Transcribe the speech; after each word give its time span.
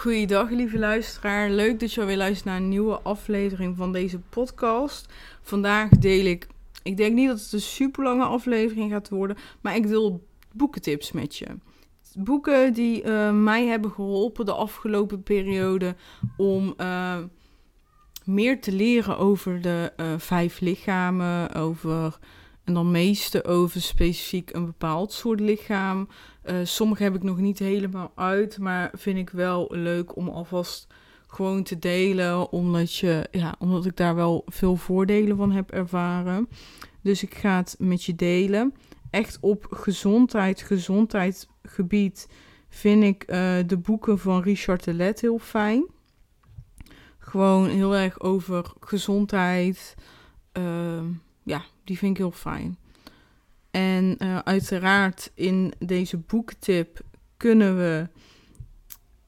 Goeiedag 0.00 0.50
lieve 0.50 0.78
luisteraar, 0.78 1.50
leuk 1.50 1.80
dat 1.80 1.92
je 1.92 2.00
alweer 2.00 2.16
luistert 2.16 2.44
naar 2.44 2.56
een 2.56 2.68
nieuwe 2.68 3.00
aflevering 3.00 3.76
van 3.76 3.92
deze 3.92 4.18
podcast. 4.18 5.12
Vandaag 5.42 5.88
deel 5.88 6.24
ik, 6.24 6.46
ik 6.82 6.96
denk 6.96 7.14
niet 7.14 7.28
dat 7.28 7.40
het 7.40 7.52
een 7.52 7.60
super 7.60 8.04
lange 8.04 8.24
aflevering 8.24 8.92
gaat 8.92 9.08
worden, 9.08 9.36
maar 9.60 9.76
ik 9.76 9.86
deel 9.86 10.26
boekentips 10.52 11.12
met 11.12 11.36
je. 11.36 11.46
Boeken 12.14 12.72
die 12.72 13.04
uh, 13.04 13.32
mij 13.32 13.66
hebben 13.66 13.90
geholpen 13.90 14.44
de 14.44 14.52
afgelopen 14.52 15.22
periode 15.22 15.94
om 16.36 16.74
uh, 16.76 17.18
meer 18.24 18.60
te 18.60 18.72
leren 18.72 19.18
over 19.18 19.60
de 19.60 19.92
uh, 19.96 20.06
vijf 20.16 20.60
lichamen, 20.60 21.54
over 21.54 22.18
en 22.64 22.74
dan 22.74 22.90
meeste 22.90 23.44
over 23.44 23.80
specifiek 23.80 24.52
een 24.52 24.66
bepaald 24.66 25.12
soort 25.12 25.40
lichaam. 25.40 26.08
Uh, 26.50 26.56
sommige 26.62 27.02
heb 27.02 27.14
ik 27.14 27.22
nog 27.22 27.38
niet 27.38 27.58
helemaal 27.58 28.12
uit, 28.14 28.58
maar 28.58 28.90
vind 28.94 29.18
ik 29.18 29.30
wel 29.30 29.66
leuk 29.70 30.16
om 30.16 30.28
alvast 30.28 30.86
gewoon 31.26 31.62
te 31.62 31.78
delen, 31.78 32.52
omdat, 32.52 32.96
je, 32.96 33.28
ja, 33.30 33.54
omdat 33.58 33.84
ik 33.86 33.96
daar 33.96 34.14
wel 34.14 34.42
veel 34.46 34.76
voordelen 34.76 35.36
van 35.36 35.52
heb 35.52 35.70
ervaren. 35.70 36.48
Dus 37.00 37.22
ik 37.22 37.34
ga 37.34 37.56
het 37.56 37.76
met 37.78 38.04
je 38.04 38.14
delen. 38.14 38.74
Echt 39.10 39.38
op 39.40 39.66
gezondheid, 39.70 40.62
gezondheidsgebied 40.62 42.28
vind 42.68 43.02
ik 43.04 43.22
uh, 43.22 43.56
de 43.66 43.78
boeken 43.78 44.18
van 44.18 44.42
Richard 44.42 44.84
de 44.84 44.94
Let 44.94 45.20
heel 45.20 45.38
fijn. 45.38 45.86
Gewoon 47.18 47.68
heel 47.68 47.96
erg 47.96 48.20
over 48.20 48.72
gezondheid. 48.80 49.94
Uh, 50.58 51.02
ja, 51.42 51.62
die 51.84 51.98
vind 51.98 52.10
ik 52.10 52.16
heel 52.16 52.30
fijn. 52.30 52.78
En 53.70 54.16
uh, 54.18 54.38
uiteraard 54.38 55.30
in 55.34 55.72
deze 55.78 56.16
boektip 56.16 57.00
kunnen 57.36 57.76
we 57.76 58.08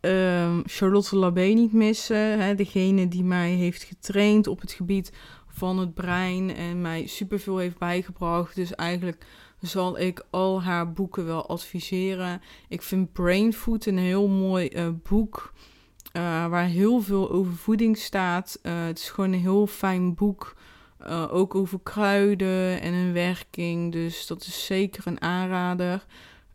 uh, 0.01 0.59
Charlotte 0.65 1.17
Labé 1.17 1.45
niet 1.45 1.73
missen. 1.73 2.41
Hè, 2.41 2.55
degene 2.55 3.09
die 3.09 3.25
mij 3.25 3.51
heeft 3.51 3.83
getraind 3.83 4.47
op 4.47 4.61
het 4.61 4.73
gebied 4.73 5.13
van 5.47 5.79
het 5.79 5.95
brein 5.95 6.55
en 6.55 6.81
mij 6.81 7.07
superveel 7.07 7.59
heeft 7.59 7.79
bijgebracht. 7.79 8.55
Dus 8.55 8.75
eigenlijk 8.75 9.27
zal 9.61 9.98
ik 9.98 10.25
al 10.31 10.63
haar 10.63 10.93
boeken 10.93 11.27
wel 11.27 11.47
adviseren. 11.47 12.41
Ik 12.69 12.83
vind 12.83 13.13
Brain 13.13 13.53
Food 13.53 13.87
een 13.87 13.98
heel 13.98 14.29
mooi 14.29 14.70
uh, 14.73 14.89
boek. 15.03 15.53
Uh, 16.17 16.23
waar 16.47 16.67
heel 16.67 17.01
veel 17.01 17.31
over 17.31 17.53
voeding 17.53 17.98
staat. 17.98 18.59
Het 18.63 18.98
is 18.98 19.11
gewoon 19.11 19.33
een 19.33 19.41
heel 19.41 19.67
fijn 19.67 20.15
boek. 20.15 20.57
Uh, 21.06 21.33
ook 21.33 21.55
over 21.55 21.81
kruiden 21.83 22.81
en 22.81 22.95
hun 22.95 23.12
werking. 23.12 23.92
Dus 23.92 24.27
dat 24.27 24.42
is 24.42 24.67
zeker 24.67 25.06
een 25.06 25.20
aanrader. 25.20 26.05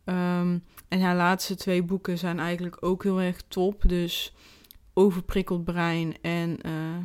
Um, 0.06 0.64
en 0.88 1.02
haar 1.02 1.16
laatste 1.16 1.56
twee 1.56 1.84
boeken 1.84 2.18
zijn 2.18 2.40
eigenlijk 2.40 2.78
ook 2.80 3.04
heel 3.04 3.22
erg 3.22 3.42
top. 3.48 3.84
Dus 3.88 4.34
Overprikkeld 4.94 5.64
Brein 5.64 6.22
en 6.22 6.50
uh, 6.66 6.98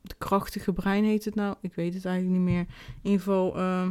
De 0.00 0.14
Krachtige 0.18 0.72
Brein 0.72 1.04
heet 1.04 1.24
het 1.24 1.34
nou. 1.34 1.56
Ik 1.60 1.74
weet 1.74 1.94
het 1.94 2.04
eigenlijk 2.04 2.36
niet 2.38 2.48
meer. 2.52 2.66
In 3.02 3.10
ieder 3.10 3.18
geval, 3.18 3.58
uh, 3.58 3.88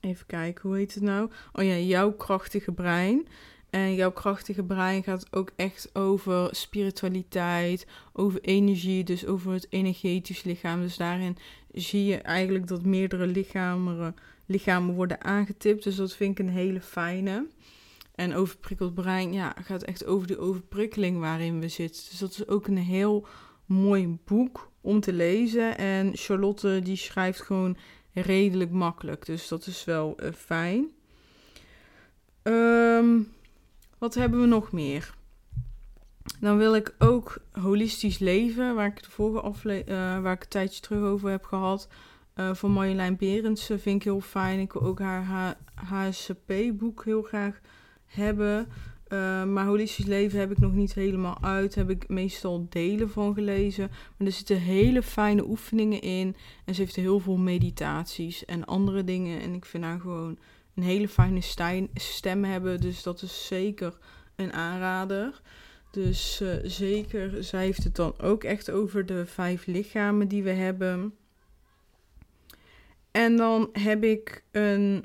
even 0.00 0.26
kijken, 0.26 0.68
hoe 0.68 0.78
heet 0.78 0.94
het 0.94 1.02
nou? 1.02 1.30
Oh 1.52 1.64
ja, 1.64 1.74
Jouw 1.74 2.12
Krachtige 2.12 2.72
Brein. 2.72 3.26
En 3.74 3.94
jouw 3.94 4.12
krachtige 4.12 4.62
brein 4.62 5.02
gaat 5.02 5.26
ook 5.30 5.50
echt 5.56 5.90
over 5.92 6.48
spiritualiteit, 6.54 7.86
over 8.12 8.40
energie, 8.40 9.04
dus 9.04 9.26
over 9.26 9.52
het 9.52 9.66
energetisch 9.70 10.42
lichaam. 10.42 10.80
Dus 10.80 10.96
daarin 10.96 11.36
zie 11.72 12.04
je 12.04 12.16
eigenlijk 12.16 12.66
dat 12.66 12.84
meerdere 12.84 13.26
lichamen, 13.26 14.14
lichamen 14.46 14.94
worden 14.94 15.24
aangetipt. 15.24 15.84
Dus 15.84 15.96
dat 15.96 16.14
vind 16.14 16.38
ik 16.38 16.46
een 16.46 16.52
hele 16.52 16.80
fijne. 16.80 17.46
En 18.14 18.34
overprikkeld 18.34 18.94
brein 18.94 19.32
ja, 19.32 19.54
gaat 19.64 19.82
echt 19.82 20.04
over 20.04 20.26
de 20.26 20.38
overprikkeling 20.38 21.18
waarin 21.18 21.60
we 21.60 21.68
zitten. 21.68 22.02
Dus 22.10 22.18
dat 22.18 22.30
is 22.30 22.48
ook 22.48 22.66
een 22.66 22.78
heel 22.78 23.26
mooi 23.66 24.18
boek 24.24 24.70
om 24.80 25.00
te 25.00 25.12
lezen. 25.12 25.78
En 25.78 26.10
Charlotte 26.16 26.80
die 26.82 26.96
schrijft 26.96 27.40
gewoon 27.40 27.76
redelijk 28.12 28.70
makkelijk. 28.70 29.26
Dus 29.26 29.48
dat 29.48 29.66
is 29.66 29.84
wel 29.84 30.16
uh, 30.22 30.32
fijn. 30.32 30.90
Um, 32.42 33.33
wat 34.04 34.14
hebben 34.14 34.40
we 34.40 34.46
nog 34.46 34.72
meer? 34.72 35.14
Dan 36.40 36.56
wil 36.56 36.74
ik 36.74 36.94
ook 36.98 37.38
holistisch 37.52 38.18
leven, 38.18 38.74
waar 38.74 38.86
ik 38.86 39.02
de 39.02 39.10
vorige 39.10 39.40
aflevering, 39.40 39.98
uh, 39.98 40.20
waar 40.20 40.32
ik 40.32 40.42
een 40.42 40.48
tijdje 40.48 40.80
terug 40.80 41.02
over 41.02 41.30
heb 41.30 41.44
gehad. 41.44 41.88
Uh, 42.36 42.54
van 42.54 42.70
Marjolein 42.70 43.16
Berendsen 43.16 43.80
vind 43.80 43.96
ik 43.96 44.02
heel 44.02 44.20
fijn. 44.20 44.60
Ik 44.60 44.72
wil 44.72 44.82
ook 44.82 44.98
haar 44.98 45.56
HSCP-boek 45.74 47.04
heel 47.04 47.22
graag 47.22 47.60
hebben. 48.04 48.68
Uh, 49.08 49.44
maar 49.44 49.66
holistisch 49.66 50.06
leven 50.06 50.38
heb 50.38 50.50
ik 50.50 50.58
nog 50.58 50.72
niet 50.72 50.94
helemaal 50.94 51.38
uit. 51.40 51.74
Heb 51.74 51.90
ik 51.90 52.08
meestal 52.08 52.66
delen 52.68 53.10
van 53.10 53.34
gelezen. 53.34 53.90
Maar 54.16 54.26
er 54.26 54.32
zitten 54.32 54.58
hele 54.58 55.02
fijne 55.02 55.46
oefeningen 55.46 56.00
in. 56.00 56.36
En 56.64 56.74
ze 56.74 56.80
heeft 56.80 56.96
heel 56.96 57.20
veel 57.20 57.36
meditaties 57.36 58.44
en 58.44 58.64
andere 58.64 59.04
dingen. 59.04 59.40
En 59.40 59.54
ik 59.54 59.64
vind 59.64 59.84
haar 59.84 60.00
gewoon 60.00 60.38
een 60.74 60.82
hele 60.82 61.08
fijne 61.08 61.40
stem 61.94 62.44
hebben. 62.44 62.80
Dus 62.80 63.02
dat 63.02 63.22
is 63.22 63.46
zeker 63.46 63.98
een 64.36 64.52
aanrader. 64.52 65.40
Dus 65.90 66.40
uh, 66.40 66.54
zeker, 66.62 67.44
zij 67.44 67.64
heeft 67.64 67.84
het 67.84 67.96
dan 67.96 68.20
ook 68.20 68.44
echt 68.44 68.70
over 68.70 69.06
de 69.06 69.26
vijf 69.26 69.66
lichamen 69.66 70.28
die 70.28 70.42
we 70.42 70.50
hebben. 70.50 71.14
En 73.10 73.36
dan 73.36 73.68
heb 73.72 74.04
ik 74.04 74.44
een 74.50 75.04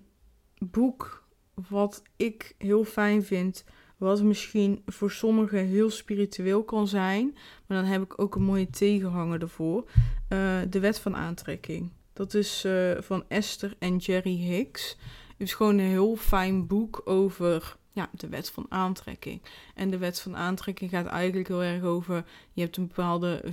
boek 0.57 1.27
wat 1.67 2.03
ik 2.15 2.55
heel 2.57 2.83
fijn 2.83 3.23
vind. 3.23 3.63
Wat 3.97 4.23
misschien 4.23 4.81
voor 4.85 5.11
sommigen 5.11 5.65
heel 5.65 5.89
spiritueel 5.89 6.63
kan 6.63 6.87
zijn. 6.87 7.37
Maar 7.65 7.81
dan 7.81 7.91
heb 7.91 8.01
ik 8.01 8.21
ook 8.21 8.35
een 8.35 8.43
mooie 8.43 8.69
tegenhanger 8.69 9.41
ervoor. 9.41 9.89
Uh, 10.29 10.59
de 10.69 10.79
wet 10.79 10.99
van 10.99 11.15
aantrekking. 11.15 11.91
Dat 12.13 12.33
is 12.33 12.63
uh, 12.65 12.91
van 12.99 13.23
Esther 13.27 13.75
en 13.79 13.97
Jerry 13.97 14.35
Hicks. 14.35 14.97
Is 15.39 15.53
gewoon 15.53 15.77
een 15.77 15.85
heel 15.85 16.15
fijn 16.15 16.67
boek 16.67 17.01
over 17.05 17.77
ja, 17.91 18.09
de 18.11 18.29
wet 18.29 18.49
van 18.49 18.65
aantrekking. 18.69 19.41
En 19.75 19.89
de 19.89 19.97
wet 19.97 20.19
van 20.19 20.37
aantrekking 20.37 20.89
gaat 20.89 21.05
eigenlijk 21.05 21.47
heel 21.47 21.63
erg 21.63 21.83
over: 21.83 22.25
je 22.53 22.61
hebt 22.61 22.77
een 22.77 22.87
bepaalde 22.87 23.43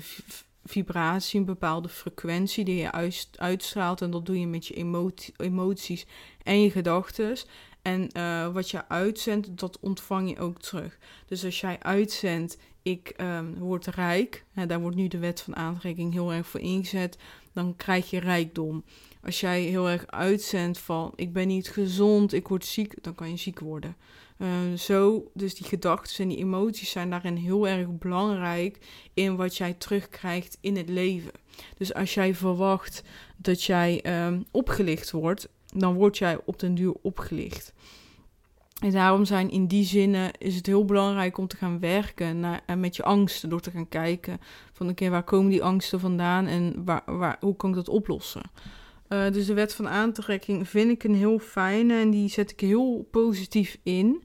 vibratie, 0.64 1.40
een 1.40 1.46
bepaalde 1.46 1.88
frequentie 1.88 2.64
die 2.64 2.76
je 2.76 3.16
uitstraalt. 3.36 4.02
En 4.02 4.10
dat 4.10 4.26
doe 4.26 4.40
je 4.40 4.46
met 4.46 4.66
je 4.66 4.74
emotie, 4.74 5.34
emoties 5.36 6.06
en 6.42 6.62
je 6.62 6.70
gedachten. 6.70 7.36
En 7.82 8.08
uh, 8.16 8.52
wat 8.52 8.70
je 8.70 8.88
uitzendt, 8.88 9.58
dat 9.58 9.78
ontvang 9.80 10.28
je 10.28 10.38
ook 10.38 10.60
terug. 10.60 10.98
Dus 11.26 11.44
als 11.44 11.60
jij 11.60 11.78
uitzendt, 11.80 12.58
ik 12.82 13.14
um, 13.20 13.54
word 13.58 13.86
rijk, 13.86 14.44
hè, 14.52 14.66
daar 14.66 14.80
wordt 14.80 14.96
nu 14.96 15.08
de 15.08 15.18
wet 15.18 15.40
van 15.40 15.56
aantrekking 15.56 16.12
heel 16.12 16.32
erg 16.32 16.46
voor 16.46 16.60
ingezet, 16.60 17.18
dan 17.52 17.76
krijg 17.76 18.10
je 18.10 18.20
rijkdom. 18.20 18.84
Als 19.26 19.40
jij 19.40 19.60
heel 19.60 19.88
erg 19.88 20.06
uitzendt 20.06 20.78
van 20.78 21.12
ik 21.14 21.32
ben 21.32 21.46
niet 21.46 21.68
gezond, 21.68 22.32
ik 22.32 22.48
word 22.48 22.64
ziek, 22.64 23.02
dan 23.02 23.14
kan 23.14 23.30
je 23.30 23.36
ziek 23.36 23.60
worden. 23.60 23.96
Uh, 24.38 24.48
zo, 24.78 25.30
dus 25.34 25.54
die 25.54 25.66
gedachten 25.66 26.22
en 26.22 26.28
die 26.28 26.38
emoties 26.38 26.90
zijn 26.90 27.10
daarin 27.10 27.36
heel 27.36 27.68
erg 27.68 27.88
belangrijk 27.88 28.78
in 29.14 29.36
wat 29.36 29.56
jij 29.56 29.72
terugkrijgt 29.72 30.58
in 30.60 30.76
het 30.76 30.88
leven. 30.88 31.30
Dus 31.76 31.94
als 31.94 32.14
jij 32.14 32.34
verwacht 32.34 33.02
dat 33.36 33.62
jij 33.62 34.24
um, 34.26 34.44
opgelicht 34.50 35.10
wordt, 35.10 35.48
dan 35.74 35.94
word 35.94 36.18
jij 36.18 36.38
op 36.44 36.58
den 36.58 36.74
duur 36.74 36.94
opgelicht. 37.02 37.72
En 38.80 38.90
daarom 38.90 39.24
zijn 39.24 39.50
in 39.50 39.66
die 39.66 39.84
zinnen 39.84 40.30
is 40.38 40.54
het 40.54 40.66
heel 40.66 40.84
belangrijk 40.84 41.38
om 41.38 41.46
te 41.46 41.56
gaan 41.56 41.80
werken 41.80 42.40
naar, 42.40 42.60
en 42.66 42.80
met 42.80 42.96
je 42.96 43.02
angsten. 43.02 43.48
Door 43.48 43.60
te 43.60 43.70
gaan 43.70 43.88
kijken 43.88 44.38
van 44.72 44.86
oké, 44.86 44.94
okay, 44.94 45.10
waar 45.10 45.24
komen 45.24 45.50
die 45.50 45.64
angsten 45.64 46.00
vandaan 46.00 46.46
en 46.46 46.84
waar, 46.84 47.02
waar, 47.06 47.36
hoe 47.40 47.56
kan 47.56 47.70
ik 47.70 47.76
dat 47.76 47.88
oplossen? 47.88 48.42
Uh, 49.08 49.32
dus 49.32 49.46
de 49.46 49.54
wet 49.54 49.74
van 49.74 49.88
aantrekking 49.88 50.68
vind 50.68 50.90
ik 50.90 51.04
een 51.04 51.14
heel 51.14 51.38
fijne 51.38 52.00
en 52.00 52.10
die 52.10 52.28
zet 52.28 52.50
ik 52.50 52.60
heel 52.60 53.08
positief 53.10 53.78
in. 53.82 54.22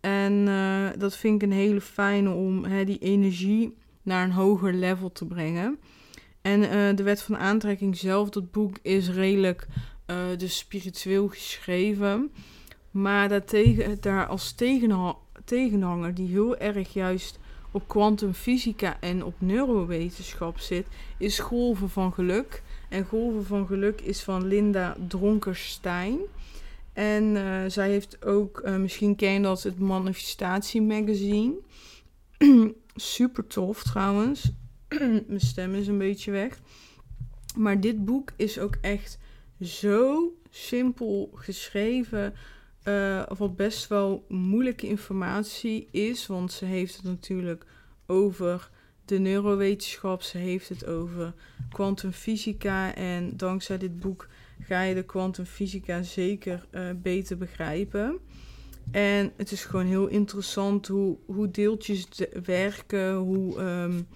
En 0.00 0.32
uh, 0.32 0.88
dat 0.98 1.16
vind 1.16 1.42
ik 1.42 1.48
een 1.48 1.56
hele 1.56 1.80
fijne 1.80 2.30
om 2.30 2.64
hè, 2.64 2.84
die 2.84 2.98
energie 2.98 3.76
naar 4.02 4.24
een 4.24 4.32
hoger 4.32 4.74
level 4.74 5.12
te 5.12 5.26
brengen. 5.26 5.78
En 6.42 6.60
uh, 6.60 6.68
de 6.96 7.02
wet 7.02 7.22
van 7.22 7.36
aantrekking 7.36 7.96
zelf, 7.96 8.30
dat 8.30 8.50
boek 8.50 8.76
is 8.82 9.10
redelijk 9.10 9.66
dus 10.36 10.58
spiritueel 10.58 11.28
geschreven. 11.28 12.30
Maar 12.90 13.28
daartegen, 13.28 14.00
daar 14.00 14.26
als 14.26 14.54
tegenhanger 15.44 16.14
die 16.14 16.28
heel 16.28 16.56
erg 16.56 16.92
juist 16.92 17.38
op 17.70 17.88
kwantumfysica 17.88 18.96
en 19.00 19.24
op 19.24 19.34
neurowetenschap 19.38 20.58
zit, 20.58 20.86
is 21.18 21.38
Golven 21.38 21.90
van 21.90 22.12
Geluk. 22.12 22.62
En 22.92 23.04
Golven 23.04 23.44
van 23.44 23.66
Geluk 23.66 24.00
is 24.00 24.22
van 24.22 24.46
Linda 24.46 24.96
Dronkerstein. 25.08 26.18
En 26.92 27.24
uh, 27.24 27.64
zij 27.66 27.90
heeft 27.90 28.24
ook, 28.24 28.62
uh, 28.64 28.76
misschien 28.76 29.16
ken 29.16 29.32
je 29.32 29.40
dat, 29.40 29.62
het 29.62 29.78
Manifestatie 29.78 30.82
Magazine. 30.82 31.54
Super 32.94 33.46
tof 33.46 33.82
trouwens. 33.82 34.52
Mijn 35.26 35.40
stem 35.40 35.74
is 35.74 35.86
een 35.86 35.98
beetje 35.98 36.30
weg. 36.30 36.58
Maar 37.56 37.80
dit 37.80 38.04
boek 38.04 38.32
is 38.36 38.58
ook 38.58 38.76
echt 38.80 39.18
zo 39.60 40.32
simpel 40.50 41.30
geschreven. 41.34 42.34
Uh, 42.84 43.22
wat 43.36 43.56
best 43.56 43.88
wel 43.88 44.24
moeilijke 44.28 44.86
informatie 44.86 45.88
is. 45.90 46.26
Want 46.26 46.52
ze 46.52 46.64
heeft 46.64 46.96
het 46.96 47.04
natuurlijk 47.04 47.66
over 48.06 48.70
de 49.04 49.18
neurowetenschap. 49.18 50.22
Ze 50.22 50.38
heeft 50.38 50.68
het 50.68 50.86
over 50.86 51.34
kwantumfysica. 51.72 52.94
En 52.94 53.36
dankzij 53.36 53.78
dit 53.78 54.00
boek 54.00 54.28
ga 54.60 54.82
je 54.82 54.94
de 54.94 55.02
kwantumfysica 55.02 56.02
zeker 56.02 56.66
uh, 56.70 56.88
beter 57.02 57.36
begrijpen. 57.38 58.18
En 58.90 59.32
het 59.36 59.52
is 59.52 59.64
gewoon 59.64 59.86
heel 59.86 60.06
interessant 60.06 60.86
hoe, 60.86 61.16
hoe 61.26 61.50
deeltjes 61.50 62.06
werken, 62.44 63.14
hoe, 63.14 63.60
um, 63.60 64.06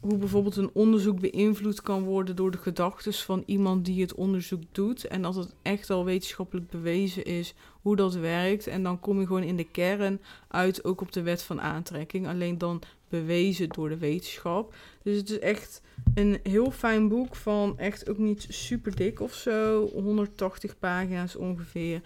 hoe 0.00 0.16
bijvoorbeeld 0.18 0.56
een 0.56 0.70
onderzoek 0.72 1.20
beïnvloed 1.20 1.82
kan 1.82 2.02
worden 2.02 2.36
door 2.36 2.50
de 2.50 2.58
gedachten 2.58 3.12
van 3.12 3.42
iemand 3.46 3.84
die 3.84 4.00
het 4.00 4.14
onderzoek 4.14 4.62
doet. 4.72 5.06
En 5.06 5.22
dat 5.22 5.34
het 5.34 5.54
echt 5.62 5.90
al 5.90 6.04
wetenschappelijk 6.04 6.70
bewezen 6.70 7.24
is 7.24 7.54
hoe 7.84 7.96
dat 7.96 8.14
werkt. 8.14 8.66
En 8.66 8.82
dan 8.82 9.00
kom 9.00 9.20
je 9.20 9.26
gewoon 9.26 9.42
in 9.42 9.56
de 9.56 9.70
kern 9.70 10.20
uit 10.48 10.84
ook 10.84 11.00
op 11.00 11.12
de 11.12 11.22
wet 11.22 11.42
van 11.42 11.60
aantrekking. 11.60 12.28
Alleen 12.28 12.58
dan 12.58 12.82
bewezen 13.08 13.68
door 13.68 13.88
de 13.88 13.98
wetenschap. 13.98 14.74
Dus 15.02 15.16
het 15.16 15.30
is 15.30 15.38
echt 15.38 15.82
een 16.14 16.40
heel 16.42 16.70
fijn 16.70 17.08
boek 17.08 17.36
van 17.36 17.78
echt 17.78 18.08
ook 18.08 18.18
niet 18.18 18.46
super 18.48 18.96
dik 18.96 19.20
of 19.20 19.34
zo. 19.34 19.88
180 19.92 20.78
pagina's 20.78 21.36
ongeveer. 21.36 22.00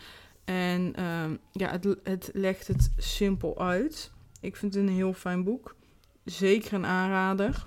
En 0.45 0.93
ehm, 0.95 1.37
ja, 1.53 1.71
het, 1.71 1.97
het 2.03 2.31
legt 2.33 2.67
het 2.67 2.93
simpel 2.97 3.61
uit. 3.61 4.13
Ik 4.41 4.57
vind 4.57 4.75
het 4.75 4.83
een 4.83 4.95
heel 4.95 5.13
fijn 5.13 5.45
boek. 5.45 5.75
Zeker 6.25 6.73
een 6.73 6.87
aanrader. 6.87 7.65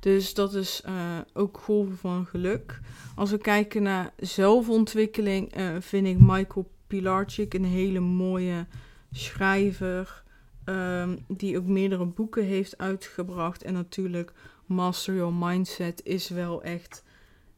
Dus 0.00 0.34
dat 0.34 0.54
is 0.54 0.82
uh, 0.86 1.18
ook 1.32 1.58
golven 1.58 1.96
van 1.96 2.26
geluk. 2.26 2.80
Als 3.14 3.30
we 3.30 3.38
kijken 3.38 3.82
naar 3.82 4.12
zelfontwikkeling, 4.16 5.58
uh, 5.58 5.76
vind 5.78 6.06
ik 6.06 6.16
Michael 6.18 6.70
Pilarczyk 6.86 7.54
een 7.54 7.64
hele 7.64 8.00
mooie 8.00 8.66
schrijver. 9.12 10.22
Um, 10.64 11.24
die 11.28 11.58
ook 11.58 11.66
meerdere 11.66 12.04
boeken 12.04 12.44
heeft 12.44 12.78
uitgebracht. 12.78 13.62
En 13.62 13.72
natuurlijk 13.72 14.32
Master 14.66 15.14
Your 15.14 15.34
Mindset 15.34 16.04
is 16.04 16.28
wel 16.28 16.62
echt 16.62 17.04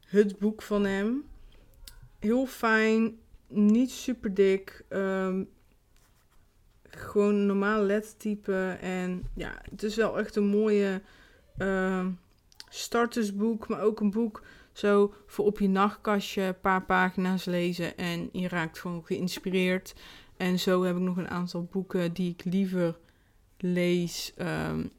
het 0.07 0.39
boek 0.39 0.63
van 0.63 0.85
hem. 0.85 1.25
Heel 2.19 2.47
fijn, 2.47 3.17
niet 3.49 3.91
super 3.91 4.35
dik. 4.35 4.85
Um, 4.89 5.49
gewoon 6.83 7.47
normaal 7.47 7.83
lettertype. 7.83 8.77
En 8.81 9.23
ja, 9.35 9.63
het 9.71 9.83
is 9.83 9.97
wel 9.97 10.19
echt 10.19 10.37
een 10.37 10.47
mooie 10.47 11.01
uh, 11.59 12.07
startersboek. 12.75 13.69
Maar 13.69 13.81
ook 13.81 14.01
een 14.01 14.11
boek 14.11 14.43
zo 14.73 15.15
voor 15.27 15.45
op 15.45 15.59
je 15.59 15.69
nachtkastje. 15.69 16.43
Een 16.43 16.61
paar 16.61 16.85
pagina's 16.85 17.45
lezen. 17.45 17.97
En 17.97 18.29
je 18.33 18.49
raakt 18.49 18.79
gewoon 18.79 19.05
geïnspireerd. 19.05 19.95
En 20.37 20.59
zo 20.59 20.83
heb 20.83 20.97
ik 20.97 21.03
nog 21.03 21.17
een 21.17 21.31
aantal 21.31 21.65
boeken 21.65 22.13
die 22.13 22.31
ik 22.31 22.45
liever 22.45 22.99
lees. 23.59 24.33
Um, 24.37 24.91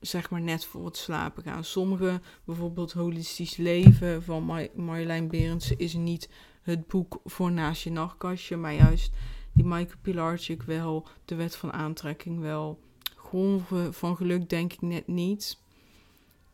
zeg 0.00 0.30
maar 0.30 0.40
net 0.40 0.64
voor 0.64 0.84
het 0.84 0.96
slapen 0.96 1.42
gaan. 1.42 1.64
Sommige, 1.64 2.20
bijvoorbeeld 2.44 2.92
Holistisch 2.92 3.56
Leven 3.56 4.22
van 4.22 4.42
Mar 4.42 4.68
Marjolein 4.74 5.28
Berendsen, 5.28 5.78
is 5.78 5.94
niet 5.94 6.28
het 6.62 6.86
boek 6.86 7.20
voor 7.24 7.52
naast 7.52 7.82
je 7.82 7.90
nachtkastje, 7.90 8.56
maar 8.56 8.74
juist 8.74 9.12
die 9.52 9.64
Michael 9.64 9.98
Pilarczyk 10.02 10.62
wel, 10.62 11.08
de 11.24 11.34
wet 11.34 11.56
van 11.56 11.72
aantrekking 11.72 12.40
wel. 12.40 12.80
Golven 13.16 13.94
van 13.94 14.16
geluk 14.16 14.48
denk 14.48 14.72
ik 14.72 14.80
net 14.80 15.06
niet. 15.06 15.58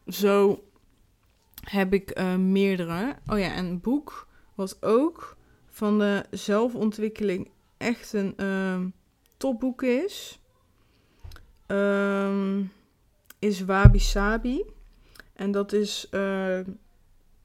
Zo 0.07 0.65
heb 1.61 1.93
ik 1.93 2.19
uh, 2.19 2.37
meerdere. 2.37 3.17
Oh 3.27 3.39
ja, 3.39 3.59
een 3.59 3.81
boek 3.81 4.29
wat 4.55 4.83
ook 4.83 5.37
van 5.69 5.99
de 5.99 6.25
zelfontwikkeling 6.31 7.51
echt 7.77 8.13
een 8.13 8.35
uh, 8.37 8.81
topboek 9.37 9.83
is. 9.83 10.41
Um, 11.67 12.73
is 13.39 13.65
Wabi 13.65 13.99
Sabi. 13.99 14.65
En 15.33 15.51
dat 15.51 15.73
is 15.73 16.09
uh, 16.11 16.61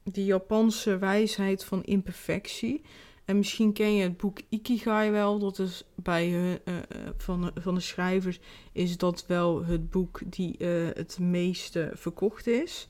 die 0.02 0.24
Japanse 0.24 0.98
wijsheid 0.98 1.64
van 1.64 1.82
imperfectie. 1.82 2.82
En 3.24 3.36
misschien 3.36 3.72
ken 3.72 3.94
je 3.94 4.02
het 4.02 4.16
boek 4.16 4.38
Ikigai 4.48 5.10
wel. 5.10 5.38
Dat 5.38 5.58
is 5.58 5.84
bij 5.94 6.30
hun, 6.30 6.58
uh, 6.64 6.74
van, 7.16 7.40
de, 7.40 7.60
van 7.60 7.74
de 7.74 7.80
schrijvers 7.80 8.40
is 8.72 8.96
dat 8.96 9.26
wel 9.26 9.64
het 9.64 9.90
boek 9.90 10.20
die 10.24 10.56
het 10.94 11.18
meeste 11.20 11.90
verkocht 11.94 12.46
is. 12.46 12.88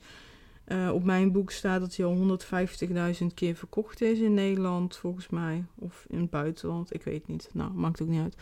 op 0.91 1.03
mijn 1.03 1.31
boek 1.31 1.51
staat 1.51 1.79
dat 1.79 1.95
hij 1.95 2.05
al 2.05 2.39
150.000 3.21 3.25
keer 3.33 3.55
verkocht 3.55 4.01
is 4.01 4.19
in 4.19 4.33
Nederland, 4.33 4.95
volgens 4.95 5.29
mij. 5.29 5.63
Of 5.75 6.05
in 6.09 6.19
het 6.19 6.29
buitenland, 6.29 6.93
ik 6.93 7.03
weet 7.03 7.27
niet. 7.27 7.49
Nou, 7.53 7.73
maakt 7.73 8.01
ook 8.01 8.07
niet 8.07 8.21
uit. 8.21 8.35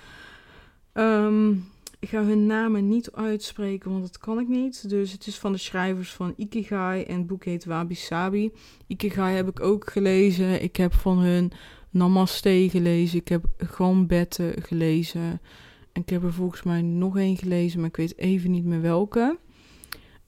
Um, 0.94 1.66
ik 2.02 2.10
ga 2.10 2.24
hun 2.24 2.46
namen 2.46 2.88
niet 2.88 3.12
uitspreken, 3.12 3.92
want 3.92 4.02
dat 4.04 4.18
kan 4.18 4.40
ik 4.40 4.48
niet. 4.48 4.90
Dus 4.90 5.12
het 5.12 5.28
is 5.28 5.40
van 5.40 5.52
de 5.52 5.58
schrijvers 5.58 6.14
van 6.14 6.34
Ikigai 6.38 7.04
en 7.04 7.18
het 7.18 7.28
boek 7.28 7.44
heet 7.44 7.66
Wabi 7.66 7.96
Sabi. 7.96 8.52
Ikigai 8.88 9.36
heb 9.36 9.48
ik 9.48 9.60
ook 9.60 9.90
gelezen. 9.90 10.62
Ik 10.62 10.76
heb 10.76 10.94
van 10.94 11.18
hun 11.18 11.52
Namaste 11.92 12.68
gelezen. 12.72 13.20
Ik 13.20 13.28
heb 13.28 13.46
Gambette 13.58 14.56
gelezen. 14.62 15.42
En 15.94 16.02
ik 16.02 16.10
heb 16.10 16.24
er 16.24 16.34
volgens 16.34 16.64
mij 16.64 16.82
nog 16.82 17.18
één 17.18 17.38
gelezen, 17.38 17.80
maar 17.80 17.90
ik 17.90 17.96
weet 17.96 18.18
even 18.18 18.52
niet 18.52 18.66
meer 18.66 18.82
welke. 18.82 19.38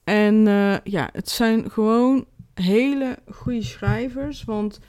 En 0.04 0.46
uh, 0.46 0.76
ja, 0.84 1.08
het 1.12 1.28
zijn 1.28 1.70
gewoon 1.70 2.26
hele 2.54 3.18
goede 3.30 3.62
schrijvers, 3.62 4.44
want 4.44 4.80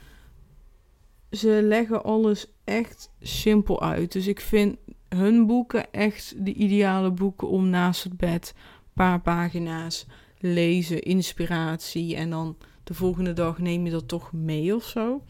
ze 1.30 1.60
leggen 1.62 2.04
alles 2.04 2.46
echt 2.64 3.10
simpel 3.20 3.82
uit. 3.82 4.12
Dus 4.12 4.26
ik 4.26 4.40
vind 4.40 4.76
hun 5.08 5.46
boeken 5.46 5.92
echt 5.92 6.34
de 6.44 6.52
ideale 6.52 7.10
boeken 7.10 7.48
om 7.48 7.68
naast 7.68 8.04
het 8.04 8.16
bed 8.16 8.54
een 8.56 8.92
paar 8.94 9.20
pagina's 9.20 10.06
lezen, 10.38 11.02
inspiratie 11.02 12.16
en 12.16 12.30
dan 12.30 12.56
de 12.84 12.94
volgende 12.94 13.32
dag 13.32 13.58
neem 13.58 13.84
je 13.84 13.90
dat 13.90 14.08
toch 14.08 14.32
mee 14.32 14.74
of 14.74 14.84
zo. 14.84 15.22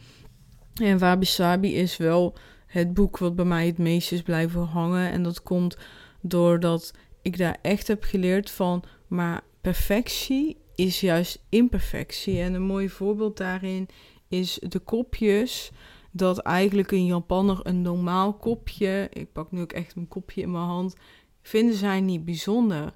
En 0.82 0.98
Wabi 0.98 1.24
Sabi 1.24 1.74
is 1.74 1.96
wel 1.96 2.34
het 2.66 2.94
boek 2.94 3.18
wat 3.18 3.36
bij 3.36 3.44
mij 3.44 3.66
het 3.66 3.78
meest 3.78 4.12
is 4.12 4.22
blijven 4.22 4.62
hangen 4.62 5.10
en 5.10 5.22
dat 5.22 5.42
komt 5.42 5.76
doordat 6.20 6.94
ik 7.22 7.38
daar 7.38 7.58
echt 7.62 7.88
heb 7.88 8.02
geleerd 8.02 8.50
van, 8.50 8.82
maar 9.06 9.42
perfectie 9.60 10.56
is 10.74 11.00
juist 11.00 11.44
imperfectie. 11.48 12.40
En 12.40 12.54
een 12.54 12.62
mooi 12.62 12.88
voorbeeld 12.88 13.36
daarin 13.36 13.88
is 14.28 14.58
de 14.68 14.78
kopjes 14.78 15.70
dat 16.10 16.38
eigenlijk 16.38 16.90
een 16.90 17.06
Japanner 17.06 17.60
een 17.62 17.82
normaal 17.82 18.34
kopje, 18.34 19.08
ik 19.12 19.32
pak 19.32 19.50
nu 19.50 19.60
ook 19.60 19.72
echt 19.72 19.96
een 19.96 20.08
kopje 20.08 20.40
in 20.40 20.50
mijn 20.50 20.64
hand, 20.64 20.96
vinden 21.42 21.76
zij 21.76 22.00
niet 22.00 22.24
bijzonder. 22.24 22.94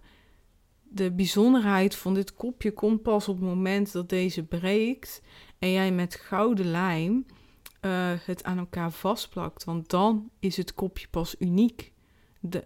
De 0.82 1.12
bijzonderheid 1.12 1.94
van 1.94 2.14
dit 2.14 2.34
kopje 2.34 2.72
komt 2.72 3.02
pas 3.02 3.28
op 3.28 3.36
het 3.36 3.44
moment 3.44 3.92
dat 3.92 4.08
deze 4.08 4.42
breekt 4.42 5.22
en 5.58 5.72
jij 5.72 5.92
met 5.92 6.14
gouden 6.14 6.70
lijm 6.70 7.26
uh, 7.80 8.12
het 8.24 8.44
aan 8.44 8.58
elkaar 8.58 8.90
vastplakt. 8.90 9.64
Want 9.64 9.90
dan 9.90 10.30
is 10.38 10.56
het 10.56 10.74
kopje 10.74 11.08
pas 11.08 11.34
uniek. 11.38 11.92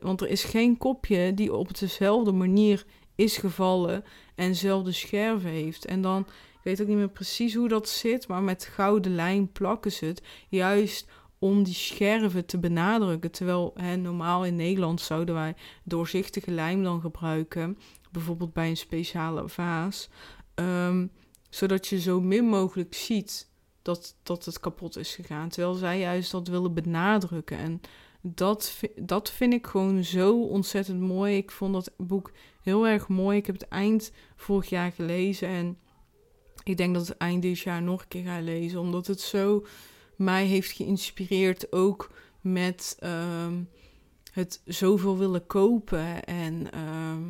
Want 0.01 0.21
er 0.21 0.29
is 0.29 0.45
geen 0.45 0.77
kopje 0.77 1.35
die 1.35 1.53
op 1.53 1.79
dezelfde 1.79 2.33
manier 2.33 2.85
is 3.15 3.37
gevallen 3.37 4.05
en 4.35 4.49
dezelfde 4.49 4.93
scherven 4.93 5.51
heeft. 5.51 5.85
En 5.85 6.01
dan 6.01 6.27
weet 6.63 6.81
ook 6.81 6.87
niet 6.87 6.97
meer 6.97 7.09
precies 7.09 7.55
hoe 7.55 7.69
dat 7.69 7.89
zit, 7.89 8.29
maar 8.29 8.43
met 8.43 8.65
gouden 8.65 9.15
lijn 9.15 9.53
plakken 9.53 9.93
ze 9.93 10.05
het. 10.05 10.23
Juist 10.49 11.09
om 11.39 11.63
die 11.63 11.75
scherven 11.75 12.47
te 12.47 12.59
benadrukken. 12.59 13.31
Terwijl 13.31 13.71
hè, 13.75 13.97
normaal 13.97 14.45
in 14.45 14.57
Nederland 14.57 15.01
zouden 15.01 15.35
wij 15.35 15.55
doorzichtige 15.83 16.51
lijm 16.51 16.83
dan 16.83 17.01
gebruiken. 17.01 17.79
Bijvoorbeeld 18.11 18.53
bij 18.53 18.69
een 18.69 18.77
speciale 18.77 19.49
vaas. 19.49 20.09
Um, 20.55 21.11
zodat 21.51 21.87
je 21.87 22.01
zo 22.01 22.21
min 22.21 22.45
mogelijk 22.45 22.95
ziet 22.95 23.49
dat, 23.85 24.17
dat 24.23 24.45
het 24.45 24.61
kapot 24.61 24.97
is 24.97 25.15
gegaan. 25.15 25.49
Terwijl 25.49 25.75
zij 25.75 25.99
juist 25.99 26.31
dat 26.31 26.49
willen 26.49 26.75
benadrukken. 26.75 27.59
En 27.59 27.81
dat, 28.21 28.81
dat 28.97 29.31
vind 29.31 29.53
ik 29.53 29.67
gewoon 29.67 30.05
zo 30.05 30.43
ontzettend 30.43 31.01
mooi. 31.01 31.37
Ik 31.37 31.51
vond 31.51 31.73
dat 31.73 31.91
boek 31.97 32.33
heel 32.63 32.87
erg 32.87 33.09
mooi. 33.09 33.39
Ik 33.39 33.47
heb 33.47 33.55
het 33.55 33.69
eind 33.69 34.13
vorig 34.37 34.69
jaar 34.69 34.93
gelezen. 34.93 35.49
En 35.49 35.79
ik 36.63 36.77
denk 36.77 36.95
dat 36.95 37.09
het 37.09 37.17
eind 37.17 37.43
dit 37.43 37.59
jaar 37.59 37.83
nog 37.83 38.01
een 38.01 38.09
keer 38.09 38.25
ga 38.25 38.41
lezen. 38.41 38.81
Omdat 38.81 39.07
het 39.07 39.21
zo 39.21 39.67
mij 40.17 40.45
heeft 40.47 40.71
geïnspireerd. 40.71 41.73
Ook 41.73 42.11
met 42.41 42.97
um, 43.03 43.69
het 44.33 44.61
zoveel 44.65 45.19
willen 45.19 45.47
kopen 45.47 46.25
en 46.25 46.73
ehm, 46.73 47.23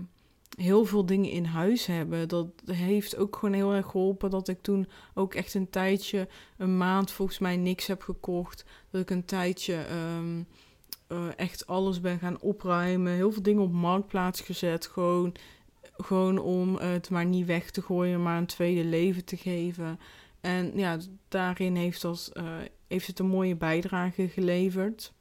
heel 0.56 0.84
veel 0.84 1.06
dingen 1.06 1.30
in 1.30 1.44
huis 1.44 1.86
hebben. 1.86 2.28
Dat 2.28 2.48
heeft 2.64 3.16
ook 3.16 3.36
gewoon 3.36 3.54
heel 3.54 3.72
erg 3.72 3.86
geholpen 3.86 4.30
dat 4.30 4.48
ik 4.48 4.62
toen 4.62 4.88
ook 5.14 5.34
echt 5.34 5.54
een 5.54 5.70
tijdje, 5.70 6.28
een 6.56 6.76
maand 6.76 7.10
volgens 7.10 7.38
mij 7.38 7.56
niks 7.56 7.86
heb 7.86 8.02
gekocht. 8.02 8.64
Dat 8.90 9.00
ik 9.00 9.10
een 9.10 9.24
tijdje 9.24 9.74
ehm, 9.74 10.42
eh, 11.06 11.28
echt 11.36 11.66
alles 11.66 12.00
ben 12.00 12.18
gaan 12.18 12.40
opruimen. 12.40 13.12
Heel 13.12 13.32
veel 13.32 13.42
dingen 13.42 13.62
op 13.62 13.72
marktplaats 13.72 14.40
gezet. 14.40 14.86
Gewoon, 14.86 15.34
gewoon 15.96 16.38
om 16.38 16.76
het 16.76 17.10
maar 17.10 17.26
niet 17.26 17.46
weg 17.46 17.70
te 17.70 17.82
gooien, 17.82 18.22
maar 18.22 18.38
een 18.38 18.46
tweede 18.46 18.84
leven 18.84 19.24
te 19.24 19.36
geven. 19.36 19.98
En 20.40 20.72
ja, 20.74 20.98
daarin 21.28 21.76
heeft, 21.76 22.02
dat, 22.02 22.30
uh, 22.34 22.44
heeft 22.88 23.06
het 23.06 23.18
een 23.18 23.26
mooie 23.26 23.56
bijdrage 23.56 24.28
geleverd. 24.28 25.12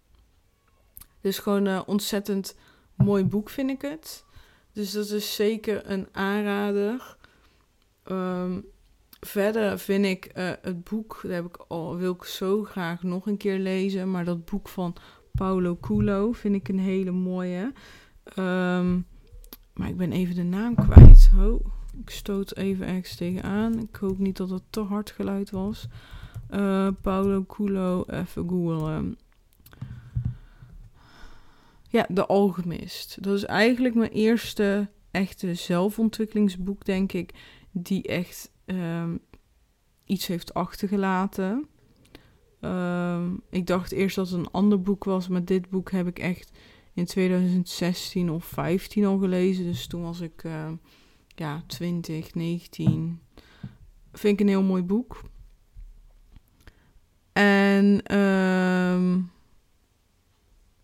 Dus 1.21 1.39
gewoon 1.39 1.65
een 1.65 1.85
ontzettend 1.85 2.55
mooi 2.95 3.25
boek 3.25 3.49
vind 3.49 3.69
ik 3.69 3.81
het. 3.81 4.25
Dus 4.73 4.91
dat 4.91 5.09
is 5.09 5.35
zeker 5.35 5.89
een 5.89 6.07
aanrader. 6.11 7.17
Ehm, 8.03 8.59
verder 9.19 9.79
vind 9.79 10.05
ik 10.05 10.31
uh, 10.37 10.51
het 10.61 10.83
boek, 10.83 11.19
dat 11.21 11.31
heb 11.31 11.45
ik 11.45 11.57
al, 11.67 11.97
wil 11.97 12.13
ik 12.13 12.23
zo 12.23 12.63
graag 12.63 13.03
nog 13.03 13.27
een 13.27 13.37
keer 13.37 13.59
lezen. 13.59 14.11
Maar 14.11 14.25
dat 14.25 14.45
boek 14.45 14.67
van 14.67 14.95
Paulo 15.31 15.77
Coelho 15.77 16.31
vind 16.31 16.55
ik 16.55 16.67
een 16.67 16.79
hele 16.79 17.11
mooie. 17.11 17.73
Um, 18.39 19.05
maar 19.73 19.89
ik 19.89 19.97
ben 19.97 20.11
even 20.11 20.35
de 20.35 20.43
naam 20.43 20.75
kwijt. 20.75 21.31
Ik 22.01 22.09
stoot 22.09 22.55
even 22.55 22.87
ergens 22.87 23.15
tegenaan. 23.15 23.79
Ik 23.79 23.95
hoop 23.95 24.17
niet 24.17 24.37
dat 24.37 24.49
het 24.49 24.63
te 24.69 24.79
hard 24.79 25.11
geluid 25.11 25.51
was. 25.51 25.87
Uh, 26.51 26.87
Paulo 27.01 27.43
Coelho, 27.43 28.03
even 28.07 28.49
googlen. 28.49 29.17
Ja, 31.93 32.05
De 32.09 32.25
Alchemist. 32.25 33.23
Dat 33.23 33.35
is 33.35 33.45
eigenlijk 33.45 33.95
mijn 33.95 34.11
eerste 34.11 34.89
echte 35.11 35.53
zelfontwikkelingsboek, 35.53 36.85
denk 36.85 37.13
ik, 37.13 37.33
die 37.71 38.03
echt 38.03 38.51
um, 38.65 39.19
iets 40.05 40.27
heeft 40.27 40.53
achtergelaten. 40.53 41.67
Um, 42.61 43.41
ik 43.49 43.67
dacht 43.67 43.91
eerst 43.91 44.15
dat 44.15 44.29
het 44.29 44.39
een 44.39 44.51
ander 44.51 44.81
boek 44.81 45.03
was, 45.03 45.27
maar 45.27 45.45
dit 45.45 45.69
boek 45.69 45.91
heb 45.91 46.07
ik 46.07 46.19
echt 46.19 46.51
in 46.93 47.05
2016 47.05 48.29
of 48.29 48.45
15 48.45 49.05
al 49.05 49.17
gelezen. 49.17 49.65
Dus 49.65 49.87
toen 49.87 50.01
was 50.01 50.19
ik 50.19 50.43
uh, 50.43 50.71
ja, 51.27 51.63
20, 51.67 52.33
19. 52.33 53.19
Vind 54.11 54.33
ik 54.33 54.39
een 54.39 54.51
heel 54.53 54.63
mooi 54.63 54.83
boek. 54.83 55.21
En 57.33 58.17
um, 58.17 59.31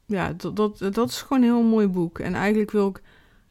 ja, 0.10 0.34
dat, 0.34 0.56
dat, 0.56 0.78
dat 0.94 1.10
is 1.10 1.22
gewoon 1.22 1.44
een 1.44 1.50
heel 1.50 1.64
mooi 1.64 1.88
boek. 1.88 2.20
En 2.20 2.34
eigenlijk 2.34 2.72
wil 2.72 2.88
ik 2.88 3.02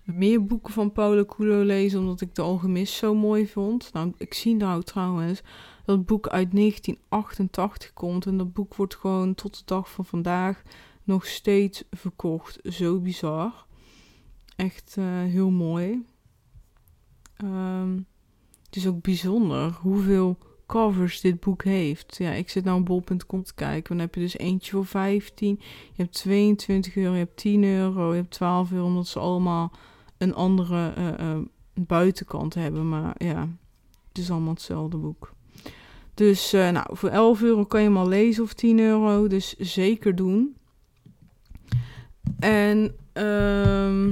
meer 0.02 0.44
boeken 0.44 0.72
van 0.72 0.92
Paulo 0.92 1.24
Coelho 1.24 1.62
lezen, 1.62 2.00
omdat 2.00 2.20
ik 2.20 2.34
de 2.34 2.42
Alchemist 2.42 2.94
zo 2.94 3.14
mooi 3.14 3.48
vond. 3.48 3.92
Nou, 3.92 4.12
ik 4.16 4.34
zie 4.34 4.54
nou 4.54 4.82
trouwens 4.82 5.42
dat 5.84 5.96
het 5.96 6.06
boek 6.06 6.28
uit 6.28 6.52
1988 6.52 7.92
komt. 7.92 8.26
En 8.26 8.38
dat 8.38 8.52
boek 8.52 8.74
wordt 8.74 8.96
gewoon 8.96 9.34
tot 9.34 9.58
de 9.58 9.62
dag 9.64 9.90
van 9.90 10.04
vandaag 10.04 10.62
nog 11.04 11.26
steeds 11.26 11.84
verkocht. 11.90 12.58
Zo 12.62 13.00
bizar. 13.00 13.66
Echt 14.56 14.96
uh, 14.98 15.04
heel 15.06 15.50
mooi. 15.50 16.04
Um, 17.44 18.06
het 18.66 18.76
is 18.76 18.86
ook 18.86 19.02
bijzonder 19.02 19.72
hoeveel 19.72 20.38
covers 20.68 21.20
dit 21.20 21.40
boek 21.40 21.64
heeft. 21.64 22.16
Ja, 22.18 22.30
ik 22.30 22.48
zit 22.48 22.64
nou 22.64 22.78
op 22.78 22.86
bol.com 22.86 23.42
te 23.42 23.54
kijken. 23.54 23.88
Dan 23.88 23.98
heb 23.98 24.14
je 24.14 24.20
dus 24.20 24.38
eentje 24.38 24.70
voor 24.70 24.86
15. 24.86 25.56
Je 25.92 26.02
hebt 26.02 26.12
22 26.12 26.96
euro, 26.96 27.12
je 27.12 27.18
hebt 27.18 27.36
10 27.36 27.64
euro, 27.64 28.10
je 28.10 28.20
hebt 28.20 28.30
12 28.30 28.72
euro. 28.72 28.84
Omdat 28.84 29.06
ze 29.06 29.18
allemaal 29.18 29.72
een 30.18 30.34
andere 30.34 30.92
uh, 30.98 31.06
uh, 31.20 31.38
buitenkant 31.74 32.54
hebben. 32.54 32.88
Maar 32.88 33.14
ja, 33.18 33.48
het 34.08 34.18
is 34.18 34.30
allemaal 34.30 34.52
hetzelfde 34.52 34.96
boek. 34.96 35.32
Dus 36.14 36.54
uh, 36.54 36.70
nou, 36.70 36.96
voor 36.96 37.08
11 37.08 37.42
euro 37.42 37.64
kan 37.64 37.80
je 37.80 37.86
hem 37.86 37.96
al 37.96 38.08
lezen 38.08 38.42
of 38.42 38.52
10 38.52 38.78
euro. 38.78 39.26
Dus 39.26 39.56
zeker 39.56 40.14
doen. 40.14 40.56
En 42.38 42.94
um, 43.12 44.10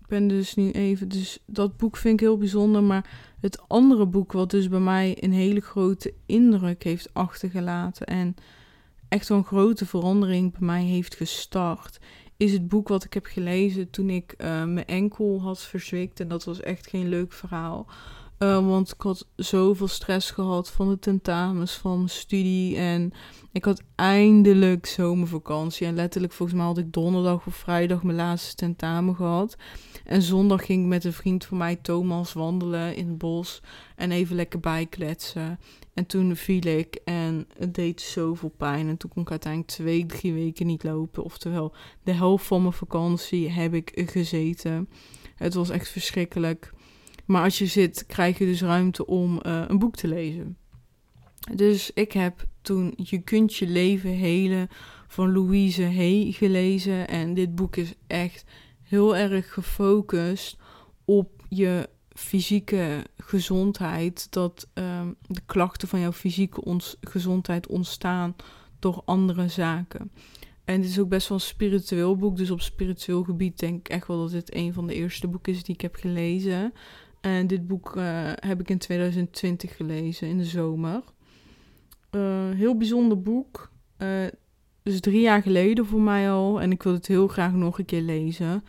ik 0.00 0.06
ben 0.08 0.28
dus 0.28 0.54
nu 0.54 0.70
even... 0.70 1.08
Dus 1.08 1.38
dat 1.46 1.76
boek 1.76 1.96
vind 1.96 2.14
ik 2.14 2.26
heel 2.26 2.38
bijzonder. 2.38 2.82
Maar 2.82 3.31
het 3.42 3.68
andere 3.68 4.06
boek 4.06 4.32
wat 4.32 4.50
dus 4.50 4.68
bij 4.68 4.80
mij 4.80 5.16
een 5.20 5.32
hele 5.32 5.60
grote 5.60 6.14
indruk 6.26 6.82
heeft 6.82 7.14
achtergelaten... 7.14 8.06
en 8.06 8.34
echt 9.08 9.26
zo'n 9.26 9.44
grote 9.44 9.86
verandering 9.86 10.52
bij 10.52 10.66
mij 10.66 10.82
heeft 10.82 11.14
gestart... 11.14 11.98
is 12.36 12.52
het 12.52 12.68
boek 12.68 12.88
wat 12.88 13.04
ik 13.04 13.14
heb 13.14 13.26
gelezen 13.26 13.90
toen 13.90 14.10
ik 14.10 14.34
uh, 14.38 14.46
mijn 14.64 14.86
enkel 14.86 15.40
had 15.40 15.60
verzwikt. 15.62 16.20
En 16.20 16.28
dat 16.28 16.44
was 16.44 16.60
echt 16.60 16.86
geen 16.86 17.08
leuk 17.08 17.32
verhaal... 17.32 17.86
Uh, 18.42 18.66
want 18.66 18.92
ik 18.92 19.00
had 19.00 19.28
zoveel 19.36 19.88
stress 19.88 20.30
gehad 20.30 20.70
van 20.70 20.88
de 20.88 20.98
tentamens, 20.98 21.72
van 21.72 22.08
studie. 22.08 22.76
En 22.76 23.12
ik 23.52 23.64
had 23.64 23.82
eindelijk 23.94 24.86
zomervakantie. 24.86 25.86
En 25.86 25.94
letterlijk, 25.94 26.32
volgens 26.32 26.58
mij 26.58 26.66
had 26.66 26.78
ik 26.78 26.92
donderdag 26.92 27.46
of 27.46 27.54
vrijdag 27.54 28.02
mijn 28.02 28.16
laatste 28.16 28.54
tentamen 28.54 29.14
gehad. 29.14 29.56
En 30.04 30.22
zondag 30.22 30.64
ging 30.64 30.82
ik 30.82 30.88
met 30.88 31.04
een 31.04 31.12
vriend 31.12 31.44
van 31.44 31.56
mij, 31.56 31.76
Thomas, 31.76 32.32
wandelen 32.32 32.96
in 32.96 33.08
het 33.08 33.18
bos. 33.18 33.60
En 33.96 34.10
even 34.10 34.36
lekker 34.36 34.60
bijkletsen. 34.60 35.58
En 35.94 36.06
toen 36.06 36.36
viel 36.36 36.66
ik 36.66 37.00
en 37.04 37.46
het 37.58 37.74
deed 37.74 38.00
zoveel 38.00 38.54
pijn. 38.56 38.88
En 38.88 38.96
toen 38.96 39.10
kon 39.10 39.22
ik 39.22 39.30
uiteindelijk 39.30 39.72
twee, 39.72 40.06
drie 40.06 40.32
weken 40.32 40.66
niet 40.66 40.84
lopen. 40.84 41.24
Oftewel, 41.24 41.74
de 42.02 42.12
helft 42.12 42.46
van 42.46 42.60
mijn 42.60 42.72
vakantie 42.72 43.50
heb 43.50 43.74
ik 43.74 44.02
gezeten. 44.10 44.88
Het 45.36 45.54
was 45.54 45.70
echt 45.70 45.88
verschrikkelijk. 45.88 46.72
Maar 47.24 47.42
als 47.42 47.58
je 47.58 47.66
zit, 47.66 48.06
krijg 48.06 48.38
je 48.38 48.44
dus 48.44 48.62
ruimte 48.62 49.06
om 49.06 49.40
uh, 49.46 49.64
een 49.68 49.78
boek 49.78 49.96
te 49.96 50.08
lezen. 50.08 50.56
Dus 51.54 51.90
ik 51.94 52.12
heb 52.12 52.46
toen 52.62 52.92
Je 52.96 53.18
kunt 53.18 53.56
je 53.56 53.66
leven 53.66 54.10
helen 54.10 54.68
van 55.06 55.32
Louise 55.32 55.82
Hay 55.82 56.32
gelezen. 56.32 57.08
En 57.08 57.34
dit 57.34 57.54
boek 57.54 57.76
is 57.76 57.94
echt 58.06 58.44
heel 58.82 59.16
erg 59.16 59.52
gefocust 59.52 60.56
op 61.04 61.44
je 61.48 61.88
fysieke 62.08 63.04
gezondheid. 63.16 64.32
Dat 64.32 64.68
um, 64.74 65.16
de 65.26 65.40
klachten 65.46 65.88
van 65.88 66.00
jouw 66.00 66.12
fysieke 66.12 66.80
gezondheid 67.00 67.66
ontstaan 67.66 68.36
door 68.78 69.02
andere 69.04 69.48
zaken. 69.48 70.10
En 70.64 70.80
het 70.80 70.90
is 70.90 70.98
ook 70.98 71.08
best 71.08 71.28
wel 71.28 71.38
een 71.38 71.44
spiritueel 71.44 72.16
boek. 72.16 72.36
Dus 72.36 72.50
op 72.50 72.60
spiritueel 72.60 73.22
gebied 73.22 73.58
denk 73.58 73.78
ik 73.78 73.88
echt 73.88 74.06
wel 74.06 74.18
dat 74.18 74.30
dit 74.30 74.54
een 74.54 74.72
van 74.72 74.86
de 74.86 74.94
eerste 74.94 75.28
boeken 75.28 75.52
is 75.52 75.62
die 75.62 75.74
ik 75.74 75.80
heb 75.80 75.94
gelezen. 75.94 76.72
En 77.22 77.46
dit 77.46 77.66
boek 77.66 77.96
uh, 77.96 78.30
heb 78.34 78.60
ik 78.60 78.70
in 78.70 78.78
2020 78.78 79.76
gelezen, 79.76 80.28
in 80.28 80.38
de 80.38 80.44
zomer. 80.44 81.02
Uh, 82.10 82.50
heel 82.50 82.76
bijzonder 82.76 83.22
boek. 83.22 83.70
Uh, 83.98 84.08
dus 84.82 85.00
drie 85.00 85.20
jaar 85.20 85.42
geleden 85.42 85.86
voor 85.86 86.00
mij 86.00 86.30
al. 86.30 86.60
En 86.60 86.72
ik 86.72 86.82
wil 86.82 86.92
het 86.92 87.06
heel 87.06 87.28
graag 87.28 87.52
nog 87.52 87.78
een 87.78 87.84
keer 87.84 88.02
lezen. 88.02 88.64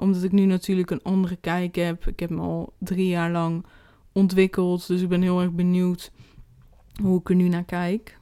omdat 0.00 0.22
ik 0.22 0.32
nu 0.32 0.44
natuurlijk 0.44 0.90
een 0.90 1.02
andere 1.02 1.36
kijk 1.36 1.74
heb. 1.74 2.06
Ik 2.06 2.20
heb 2.20 2.30
me 2.30 2.40
al 2.40 2.72
drie 2.78 3.08
jaar 3.08 3.30
lang 3.30 3.66
ontwikkeld. 4.12 4.86
Dus 4.86 5.02
ik 5.02 5.08
ben 5.08 5.22
heel 5.22 5.40
erg 5.40 5.52
benieuwd 5.52 6.10
hoe 7.02 7.20
ik 7.20 7.28
er 7.28 7.34
nu 7.34 7.48
naar 7.48 7.64
kijk. 7.64 8.18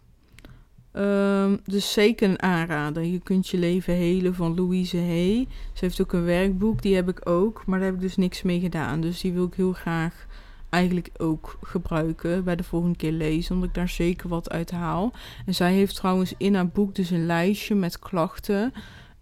Um, 0.92 1.60
dus 1.64 1.92
zeker 1.92 2.28
een 2.28 2.42
aanrader. 2.42 3.04
Je 3.04 3.18
kunt 3.18 3.48
je 3.48 3.58
leven 3.58 3.94
helen 3.94 4.34
van 4.34 4.54
Louise 4.54 4.96
Hay. 4.96 5.48
Ze 5.72 5.84
heeft 5.84 6.00
ook 6.00 6.12
een 6.12 6.24
werkboek, 6.24 6.82
die 6.82 6.94
heb 6.94 7.08
ik 7.08 7.28
ook. 7.28 7.66
Maar 7.66 7.78
daar 7.78 7.86
heb 7.86 7.96
ik 7.96 8.02
dus 8.02 8.16
niks 8.16 8.42
mee 8.42 8.60
gedaan. 8.60 9.00
Dus 9.00 9.20
die 9.20 9.32
wil 9.32 9.44
ik 9.44 9.54
heel 9.54 9.72
graag 9.72 10.26
eigenlijk 10.68 11.10
ook 11.16 11.58
gebruiken 11.62 12.44
bij 12.44 12.56
de 12.56 12.64
volgende 12.64 12.96
keer 12.96 13.12
lezen. 13.12 13.54
Omdat 13.54 13.68
ik 13.68 13.74
daar 13.74 13.88
zeker 13.88 14.28
wat 14.28 14.50
uit 14.50 14.70
haal. 14.70 15.12
En 15.46 15.54
zij 15.54 15.72
heeft 15.72 15.96
trouwens 15.96 16.34
in 16.36 16.54
haar 16.54 16.68
boek 16.68 16.94
dus 16.94 17.10
een 17.10 17.26
lijstje 17.26 17.74
met 17.74 17.98
klachten. 17.98 18.72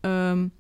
Um, 0.01 0.53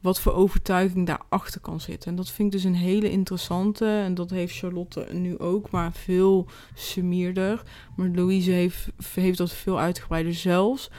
wat 0.00 0.20
voor 0.20 0.32
overtuiging 0.32 1.06
daarachter 1.06 1.60
kan 1.60 1.80
zitten. 1.80 2.10
En 2.10 2.16
dat 2.16 2.30
vind 2.30 2.54
ik 2.54 2.60
dus 2.60 2.70
een 2.70 2.76
hele 2.76 3.10
interessante. 3.10 3.86
En 3.86 4.14
dat 4.14 4.30
heeft 4.30 4.56
Charlotte 4.56 5.08
nu 5.12 5.38
ook, 5.38 5.70
maar 5.70 5.92
veel 5.92 6.46
sumierder. 6.74 7.62
Maar 7.96 8.08
Louise 8.08 8.50
heeft, 8.50 8.88
heeft 9.14 9.38
dat 9.38 9.52
veel 9.52 9.78
uitgebreider. 9.80 10.34
Zelfs 10.34 10.90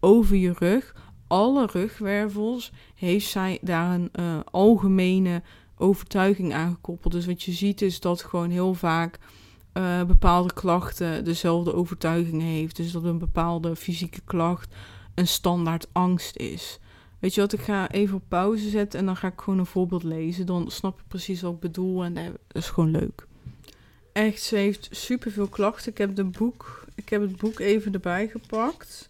over 0.00 0.36
je 0.36 0.52
rug, 0.58 0.94
alle 1.26 1.66
rugwervels, 1.72 2.72
heeft 2.94 3.26
zij 3.26 3.58
daar 3.62 3.94
een 3.94 4.10
uh, 4.20 4.40
algemene 4.44 5.42
overtuiging 5.76 6.54
aangekoppeld. 6.54 7.12
Dus 7.12 7.26
wat 7.26 7.42
je 7.42 7.52
ziet 7.52 7.82
is 7.82 8.00
dat 8.00 8.22
gewoon 8.22 8.50
heel 8.50 8.74
vaak 8.74 9.18
uh, 9.74 10.04
bepaalde 10.04 10.52
klachten 10.52 11.24
dezelfde 11.24 11.74
overtuiging 11.74 12.42
heeft. 12.42 12.76
Dus 12.76 12.92
dat 12.92 13.04
een 13.04 13.18
bepaalde 13.18 13.76
fysieke 13.76 14.20
klacht 14.24 14.74
een 15.14 15.28
standaard 15.28 15.86
angst 15.92 16.36
is. 16.36 16.78
Weet 17.20 17.34
je 17.34 17.40
wat, 17.40 17.52
ik 17.52 17.60
ga 17.60 17.90
even 17.90 18.16
op 18.16 18.22
pauze 18.28 18.68
zetten 18.68 18.98
en 18.98 19.06
dan 19.06 19.16
ga 19.16 19.28
ik 19.28 19.40
gewoon 19.40 19.58
een 19.58 19.66
voorbeeld 19.66 20.02
lezen. 20.02 20.46
Dan 20.46 20.70
snap 20.70 20.98
je 20.98 21.04
precies 21.08 21.40
wat 21.40 21.52
ik 21.52 21.60
bedoel 21.60 22.04
en 22.04 22.14
dat 22.14 22.32
is 22.52 22.68
gewoon 22.68 22.90
leuk. 22.90 23.26
Echt, 24.12 24.42
ze 24.42 24.56
heeft 24.56 24.88
superveel 24.90 25.48
klachten. 25.48 25.90
Ik 25.90 25.98
heb, 25.98 26.16
de 26.16 26.24
boek, 26.24 26.84
ik 26.94 27.08
heb 27.08 27.20
het 27.20 27.36
boek 27.36 27.58
even 27.58 27.92
erbij 27.92 28.28
gepakt. 28.28 29.08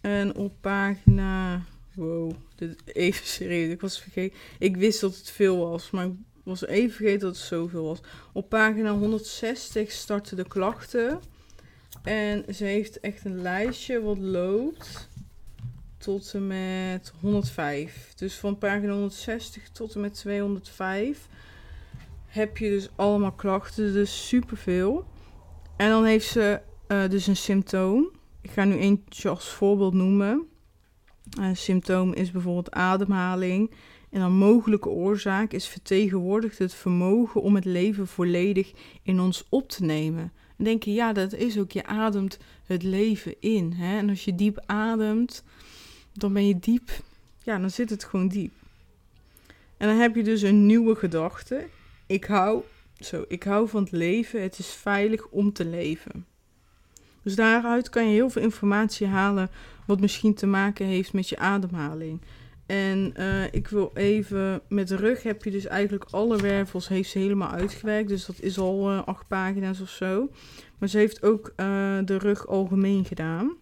En 0.00 0.34
op 0.34 0.52
pagina 0.60 1.62
Wow, 1.96 2.32
dit, 2.54 2.76
even 2.84 3.26
serieus. 3.26 3.72
Ik 3.72 3.80
was 3.80 4.00
vergeten. 4.00 4.38
Ik 4.58 4.76
wist 4.76 5.00
dat 5.00 5.16
het 5.16 5.30
veel 5.30 5.56
was, 5.58 5.90
maar 5.90 6.06
ik 6.06 6.12
was 6.42 6.66
even 6.66 6.96
vergeten 6.96 7.20
dat 7.20 7.36
het 7.36 7.46
zoveel 7.46 7.84
was. 7.84 8.00
Op 8.32 8.48
pagina 8.48 8.92
160 8.92 9.92
starten 9.92 10.36
de 10.36 10.48
klachten. 10.48 11.20
En 12.02 12.54
ze 12.54 12.64
heeft 12.64 13.00
echt 13.00 13.24
een 13.24 13.42
lijstje 13.42 14.00
wat 14.00 14.18
loopt 14.18 15.08
tot 16.06 16.34
en 16.34 16.46
met 16.46 17.12
105. 17.20 18.12
Dus 18.16 18.34
van 18.34 18.58
pagina 18.58 18.92
160 18.92 19.70
tot 19.70 19.94
en 19.94 20.00
met 20.00 20.14
205 20.14 21.28
heb 22.26 22.56
je 22.56 22.68
dus 22.68 22.88
allemaal 22.96 23.32
klachten, 23.32 23.92
dus 23.92 24.28
superveel. 24.28 25.04
En 25.76 25.88
dan 25.88 26.04
heeft 26.04 26.26
ze 26.26 26.60
uh, 26.88 27.08
dus 27.08 27.26
een 27.26 27.36
symptoom. 27.36 28.10
Ik 28.40 28.50
ga 28.50 28.64
nu 28.64 28.76
eentje 28.76 29.28
als 29.28 29.48
voorbeeld 29.48 29.94
noemen. 29.94 30.46
Een 31.40 31.56
symptoom 31.56 32.12
is 32.12 32.30
bijvoorbeeld 32.30 32.70
ademhaling. 32.70 33.74
En 34.10 34.20
dan 34.20 34.32
mogelijke 34.32 34.88
oorzaak 34.88 35.52
is 35.52 35.66
vertegenwoordigt 35.68 36.58
het 36.58 36.74
vermogen 36.74 37.42
om 37.42 37.54
het 37.54 37.64
leven 37.64 38.06
volledig 38.06 38.72
in 39.02 39.20
ons 39.20 39.44
op 39.48 39.68
te 39.68 39.84
nemen. 39.84 40.32
En 40.58 40.64
denk 40.64 40.82
je, 40.82 40.92
ja, 40.92 41.12
dat 41.12 41.32
is 41.32 41.58
ook, 41.58 41.70
je 41.72 41.86
ademt 41.86 42.38
het 42.64 42.82
leven 42.82 43.34
in. 43.40 43.72
Hè? 43.72 43.98
En 43.98 44.08
als 44.08 44.24
je 44.24 44.34
diep 44.34 44.62
ademt, 44.66 45.44
dan 46.20 46.32
ben 46.32 46.46
je 46.46 46.58
diep, 46.58 46.90
ja, 47.42 47.58
dan 47.58 47.70
zit 47.70 47.90
het 47.90 48.04
gewoon 48.04 48.28
diep. 48.28 48.52
En 49.76 49.88
dan 49.88 49.96
heb 49.96 50.14
je 50.14 50.22
dus 50.22 50.42
een 50.42 50.66
nieuwe 50.66 50.94
gedachte. 50.94 51.66
Ik 52.06 52.24
hou, 52.24 52.62
zo, 52.98 53.24
ik 53.28 53.42
hou 53.42 53.68
van 53.68 53.82
het 53.82 53.92
leven. 53.92 54.42
Het 54.42 54.58
is 54.58 54.68
veilig 54.68 55.28
om 55.28 55.52
te 55.52 55.64
leven. 55.64 56.26
Dus 57.22 57.34
daaruit 57.34 57.88
kan 57.88 58.04
je 58.04 58.12
heel 58.12 58.30
veel 58.30 58.42
informatie 58.42 59.06
halen 59.06 59.50
wat 59.86 60.00
misschien 60.00 60.34
te 60.34 60.46
maken 60.46 60.86
heeft 60.86 61.12
met 61.12 61.28
je 61.28 61.38
ademhaling. 61.38 62.20
En 62.66 63.14
uh, 63.16 63.44
ik 63.52 63.68
wil 63.68 63.90
even, 63.94 64.60
met 64.68 64.88
de 64.88 64.96
rug 64.96 65.22
heb 65.22 65.44
je 65.44 65.50
dus 65.50 65.66
eigenlijk 65.66 66.04
alle 66.10 66.36
wervels 66.36 66.88
heeft 66.88 67.10
ze 67.10 67.18
helemaal 67.18 67.50
uitgewerkt. 67.50 68.08
Dus 68.08 68.26
dat 68.26 68.40
is 68.40 68.58
al 68.58 68.92
uh, 68.92 69.02
acht 69.04 69.28
pagina's 69.28 69.80
of 69.80 69.88
zo. 69.88 70.30
Maar 70.78 70.88
ze 70.88 70.98
heeft 70.98 71.22
ook 71.22 71.52
uh, 71.56 71.98
de 72.04 72.18
rug 72.18 72.46
algemeen 72.46 73.04
gedaan. 73.04 73.56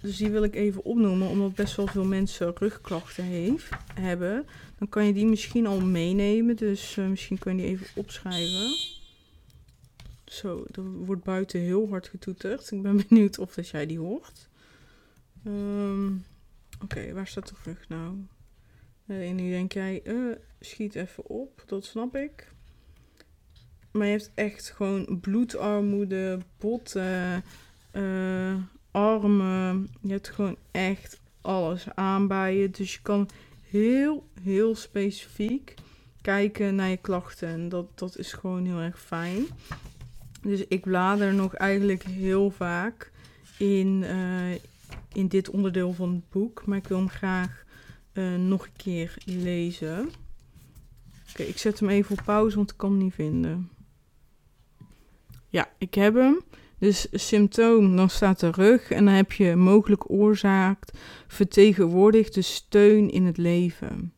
Dus 0.00 0.16
die 0.16 0.30
wil 0.30 0.42
ik 0.42 0.54
even 0.54 0.84
opnoemen, 0.84 1.28
omdat 1.28 1.54
best 1.54 1.76
wel 1.76 1.86
veel 1.86 2.04
mensen 2.04 2.52
rugklachten 2.56 3.24
heeft, 3.24 3.68
hebben. 3.94 4.46
Dan 4.78 4.88
kan 4.88 5.06
je 5.06 5.12
die 5.12 5.26
misschien 5.26 5.66
al 5.66 5.80
meenemen, 5.80 6.56
dus 6.56 6.94
misschien 6.94 7.38
kun 7.38 7.56
je 7.56 7.62
die 7.62 7.70
even 7.70 7.86
opschrijven. 7.94 8.76
Zo, 10.24 10.64
er 10.72 10.82
wordt 10.82 11.24
buiten 11.24 11.60
heel 11.60 11.88
hard 11.88 12.08
getoeterd. 12.08 12.70
Ik 12.70 12.82
ben 12.82 12.96
benieuwd 13.08 13.38
of 13.38 13.54
dat 13.54 13.68
jij 13.68 13.86
die 13.86 13.98
hoort. 13.98 14.48
Um, 15.46 16.24
Oké, 16.82 17.12
waar 17.12 17.26
staat 17.26 17.48
de 17.48 17.54
rug 17.64 17.88
nou? 17.88 18.16
en 19.06 19.34
nu 19.34 19.50
denk 19.50 19.72
jij, 19.72 20.02
schiet 20.60 20.94
even 20.94 21.26
op, 21.26 21.62
dat 21.66 21.84
snap 21.84 22.16
ik. 22.16 22.52
Maar 23.90 24.06
je 24.06 24.12
hebt 24.12 24.30
echt 24.34 24.70
gewoon 24.70 25.20
bloedarmoede, 25.20 26.38
botten, 26.58 27.44
uh, 27.92 28.54
armen. 28.96 29.88
Je 30.00 30.12
hebt 30.12 30.28
gewoon 30.28 30.56
echt 30.70 31.20
alles 31.40 31.86
aan 31.94 32.26
bij 32.26 32.56
je. 32.56 32.70
Dus 32.70 32.94
je 32.94 33.00
kan 33.02 33.28
heel, 33.68 34.28
heel 34.42 34.74
specifiek 34.74 35.74
kijken 36.20 36.74
naar 36.74 36.88
je 36.88 36.96
klachten. 36.96 37.48
En 37.48 37.68
dat, 37.68 37.98
dat 37.98 38.18
is 38.18 38.32
gewoon 38.32 38.64
heel 38.64 38.78
erg 38.78 39.00
fijn. 39.00 39.46
Dus 40.42 40.66
ik 40.66 40.80
blader 40.80 41.34
nog 41.34 41.54
eigenlijk 41.54 42.02
heel 42.02 42.50
vaak 42.50 43.12
in, 43.58 44.02
uh, 44.02 44.54
in 45.12 45.28
dit 45.28 45.50
onderdeel 45.50 45.92
van 45.92 46.12
het 46.12 46.30
boek. 46.30 46.66
Maar 46.66 46.78
ik 46.78 46.88
wil 46.88 46.98
hem 46.98 47.08
graag 47.08 47.64
uh, 48.12 48.36
nog 48.36 48.64
een 48.64 48.76
keer 48.76 49.16
lezen. 49.24 50.10
Oké, 51.30 51.42
ik 51.42 51.58
zet 51.58 51.80
hem 51.80 51.88
even 51.88 52.18
op 52.18 52.24
pauze, 52.24 52.56
want 52.56 52.70
ik 52.70 52.76
kan 52.76 52.90
hem 52.90 52.98
niet 52.98 53.14
vinden. 53.14 53.70
Ja, 55.48 55.68
ik 55.78 55.94
heb 55.94 56.14
hem. 56.14 56.40
Dus 56.78 57.06
symptoom, 57.12 57.96
dan 57.96 58.10
staat 58.10 58.40
de 58.40 58.50
rug. 58.50 58.90
En 58.90 59.04
dan 59.04 59.14
heb 59.14 59.32
je 59.32 59.56
mogelijk 59.56 60.10
oorzaak, 60.10 60.84
vertegenwoordigt 61.26 62.34
de 62.34 62.42
steun 62.42 63.10
in 63.10 63.24
het 63.24 63.36
leven. 63.36 64.12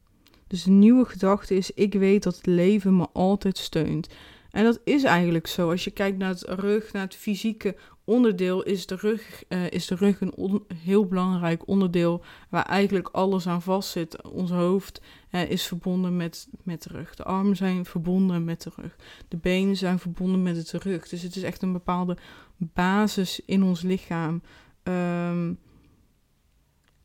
Dus 0.46 0.62
de 0.62 0.70
nieuwe 0.70 1.04
gedachte 1.04 1.54
is: 1.54 1.70
ik 1.70 1.94
weet 1.94 2.22
dat 2.22 2.37
het 2.37 2.46
leven 2.46 2.96
me 2.96 3.06
altijd 3.12 3.59
steunt. 3.59 4.09
En 4.50 4.64
dat 4.64 4.80
is 4.85 5.04
eigenlijk 5.04 5.46
zo. 5.46 5.70
Als 5.70 5.85
je 5.85 5.90
kijkt 5.90 6.18
naar 6.18 6.28
het 6.28 6.42
rug, 6.42 6.92
naar 6.92 7.02
het 7.02 7.14
fysieke 7.14 7.76
onderdeel, 8.04 8.62
is 8.62 8.87
de 8.87 8.94
rug, 8.94 9.44
uh, 9.48 9.70
is 9.70 9.87
de 9.87 9.94
rug 9.94 10.20
een 10.20 10.64
heel 10.74 11.06
belangrijk 11.06 11.68
onderdeel 11.68 12.22
waar 12.48 12.64
eigenlijk 12.64 13.09
alles 13.09 13.46
aan 13.46 13.62
vast 13.62 13.90
zit. 13.90 14.22
Ons 14.22 14.50
hoofd 14.50 15.00
uh, 15.30 15.50
is 15.50 15.66
verbonden 15.66 16.16
met, 16.16 16.48
met 16.62 16.82
de 16.82 16.88
rug. 16.92 17.14
De 17.14 17.24
armen 17.24 17.56
zijn 17.56 17.85
verbonden 17.85 18.44
met 18.44 18.62
de 18.62 18.70
rug. 18.76 18.96
De 19.28 19.37
benen 19.37 19.76
zijn 19.76 19.98
verbonden 19.98 20.42
met 20.42 20.70
de 20.70 20.78
rug. 20.78 21.09
Dus 21.09 21.22
het 21.22 21.37
is 21.37 21.42
echt 21.42 21.62
een 21.62 21.72
bepaalde 21.72 22.16
basis 22.58 23.40
in 23.44 23.62
ons 23.62 23.82
lichaam. 23.82 24.42
Um, 24.82 25.58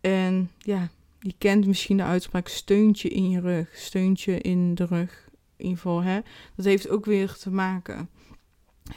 en 0.01 0.49
ja, 0.57 0.89
je 1.19 1.33
kent 1.37 1.67
misschien 1.67 1.97
de 1.97 2.03
uitspraak 2.03 2.47
steuntje 2.47 3.09
in 3.09 3.29
je 3.29 3.39
rug, 3.39 3.69
steuntje 3.73 4.41
in 4.41 4.75
de 4.75 4.85
rug 4.85 5.31
in 5.63 5.69
ieder 5.69 5.81
geval, 5.81 6.03
hè, 6.03 6.19
dat 6.55 6.65
heeft 6.65 6.89
ook 6.89 7.05
weer 7.05 7.33
te 7.33 7.51
maken. 7.51 8.09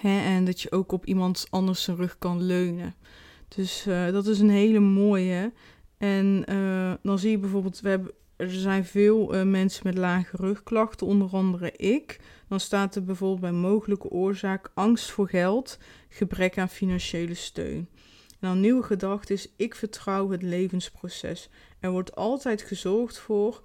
Hè, 0.01 0.21
en 0.21 0.45
dat 0.45 0.61
je 0.61 0.73
ook 0.73 0.93
op 0.93 1.07
iemand 1.07 1.47
anders 1.51 1.83
zijn 1.83 1.97
rug 1.97 2.19
kan 2.19 2.43
leunen. 2.43 2.95
Dus 3.49 3.87
uh, 3.87 4.11
dat 4.11 4.27
is 4.27 4.41
een 4.41 4.51
hele 4.51 4.81
mooie. 4.81 5.53
En 5.99 6.45
uh, 6.49 6.93
dan 7.03 7.19
zie 7.19 7.31
je 7.31 7.39
bijvoorbeeld, 7.39 7.81
we 7.81 7.89
hebben, 7.89 8.13
er 8.37 8.51
zijn 8.51 8.85
veel 8.85 9.35
uh, 9.35 9.43
mensen 9.43 9.81
met 9.85 9.99
lage 9.99 10.37
rugklachten, 10.37 11.07
onder 11.07 11.31
andere 11.31 11.73
ik. 11.73 12.21
Dan 12.49 12.61
staat 12.61 12.95
er 12.95 13.05
bijvoorbeeld 13.05 13.41
bij 13.41 13.53
mogelijke 13.53 14.09
oorzaak 14.09 14.71
angst 14.75 15.11
voor 15.11 15.29
geld, 15.29 15.79
gebrek 16.09 16.59
aan 16.59 16.69
financiële 16.69 17.35
steun. 17.35 17.89
En 18.41 18.49
dan 18.49 18.61
nieuwe 18.61 18.83
gedachte 18.83 19.33
is, 19.33 19.53
ik 19.57 19.75
vertrouw 19.75 20.31
het 20.31 20.43
levensproces. 20.43 21.49
Er 21.81 21.91
wordt 21.91 22.17
altijd 22.17 22.63
gezorgd 22.63 23.19
voor 23.19 23.63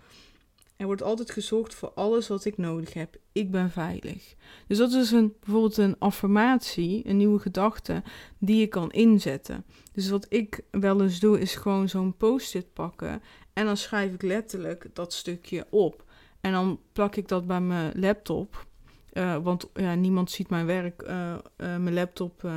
er 0.82 0.88
wordt 0.88 1.04
altijd 1.04 1.32
gezorgd 1.32 1.76
voor 1.76 1.92
alles 1.96 2.28
wat 2.28 2.46
ik 2.46 2.58
nodig 2.58 2.94
heb. 2.94 3.18
Ik 3.32 3.52
ben 3.52 3.72
veilig. 3.72 4.36
Dus 4.68 4.78
dat 4.78 4.92
is 4.92 5.12
een, 5.12 5.34
bijvoorbeeld 5.40 5.78
een 5.78 5.96
affirmatie, 6.00 7.08
een 7.08 7.18
nieuwe 7.18 7.40
gedachte 7.40 8.04
die 8.38 8.60
je 8.60 8.68
kan 8.68 8.92
inzetten. 8.92 9.66
Dus 9.94 10.10
wat 10.10 10.26
ik 10.30 10.62
wel 10.72 11.02
eens 11.02 11.20
doe, 11.20 11.40
is 11.40 11.56
gewoon 11.56 11.90
zo'n 11.90 12.18
post-it 12.18 12.74
pakken. 12.74 13.22
En 13.54 13.66
dan 13.66 13.78
schrijf 13.78 14.14
ik 14.14 14.22
letterlijk 14.22 14.88
dat 14.94 15.14
stukje 15.14 15.66
op. 15.70 16.04
En 16.42 16.52
dan 16.52 16.80
plak 16.94 17.16
ik 17.16 17.28
dat 17.28 17.48
bij 17.48 17.62
mijn 17.62 17.92
laptop. 17.96 18.66
Uh, 19.14 19.38
want 19.38 19.70
ja, 19.74 19.96
niemand 19.96 20.32
ziet 20.32 20.50
mijn 20.50 20.66
werk, 20.66 21.02
uh, 21.02 21.10
uh, 21.12 21.38
mijn 21.58 21.94
laptop, 21.94 22.50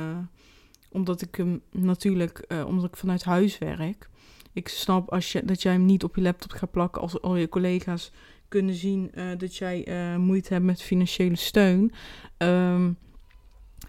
omdat 0.89 1.21
ik 1.21 1.35
hem 1.35 1.61
natuurlijk, 1.71 2.47
omdat 2.67 2.83
ik 2.83 2.97
vanuit 2.97 3.23
huis 3.23 3.57
werk. 3.57 4.09
Ik 4.53 4.67
snap 4.67 5.11
als 5.11 5.31
je, 5.31 5.45
dat 5.45 5.61
jij 5.61 5.71
hem 5.71 5.85
niet 5.85 6.03
op 6.03 6.15
je 6.15 6.21
laptop 6.21 6.51
gaat 6.51 6.71
plakken 6.71 7.01
als 7.01 7.21
al 7.21 7.35
je 7.35 7.49
collega's 7.49 8.11
kunnen 8.47 8.75
zien 8.75 9.11
dat 9.37 9.55
jij 9.55 9.87
moeite 10.17 10.53
hebt 10.53 10.65
met 10.65 10.81
financiële 10.81 11.35
steun. 11.35 11.91
Um, 12.37 12.97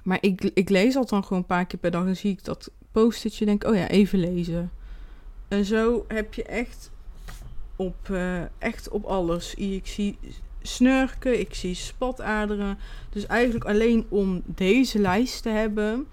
maar 0.02 0.18
ik, 0.20 0.44
ik 0.54 0.68
lees 0.68 0.94
altijd 0.94 1.08
dan 1.08 1.22
gewoon 1.22 1.38
een 1.38 1.46
paar 1.48 1.66
keer 1.66 1.78
per 1.78 1.90
dag. 1.90 2.04
Dan 2.04 2.16
zie 2.16 2.30
ik 2.30 2.44
dat 2.44 2.70
post-itje 2.92 3.44
denk 3.44 3.64
oh 3.64 3.74
ja, 3.74 3.88
even 3.88 4.18
lezen. 4.18 4.70
En 5.48 5.64
zo 5.64 6.04
heb 6.08 6.34
je 6.34 6.42
echt 6.42 6.90
op, 7.76 8.08
uh, 8.10 8.40
echt 8.58 8.88
op 8.88 9.04
alles. 9.04 9.54
Ik 9.54 9.86
zie 9.86 10.18
snurken, 10.62 11.40
ik 11.40 11.54
zie 11.54 11.74
spataderen. 11.74 12.78
Dus 13.10 13.26
eigenlijk 13.26 13.64
alleen 13.64 14.06
om 14.08 14.42
deze 14.44 14.98
lijst 14.98 15.42
te 15.42 15.48
hebben, 15.48 16.06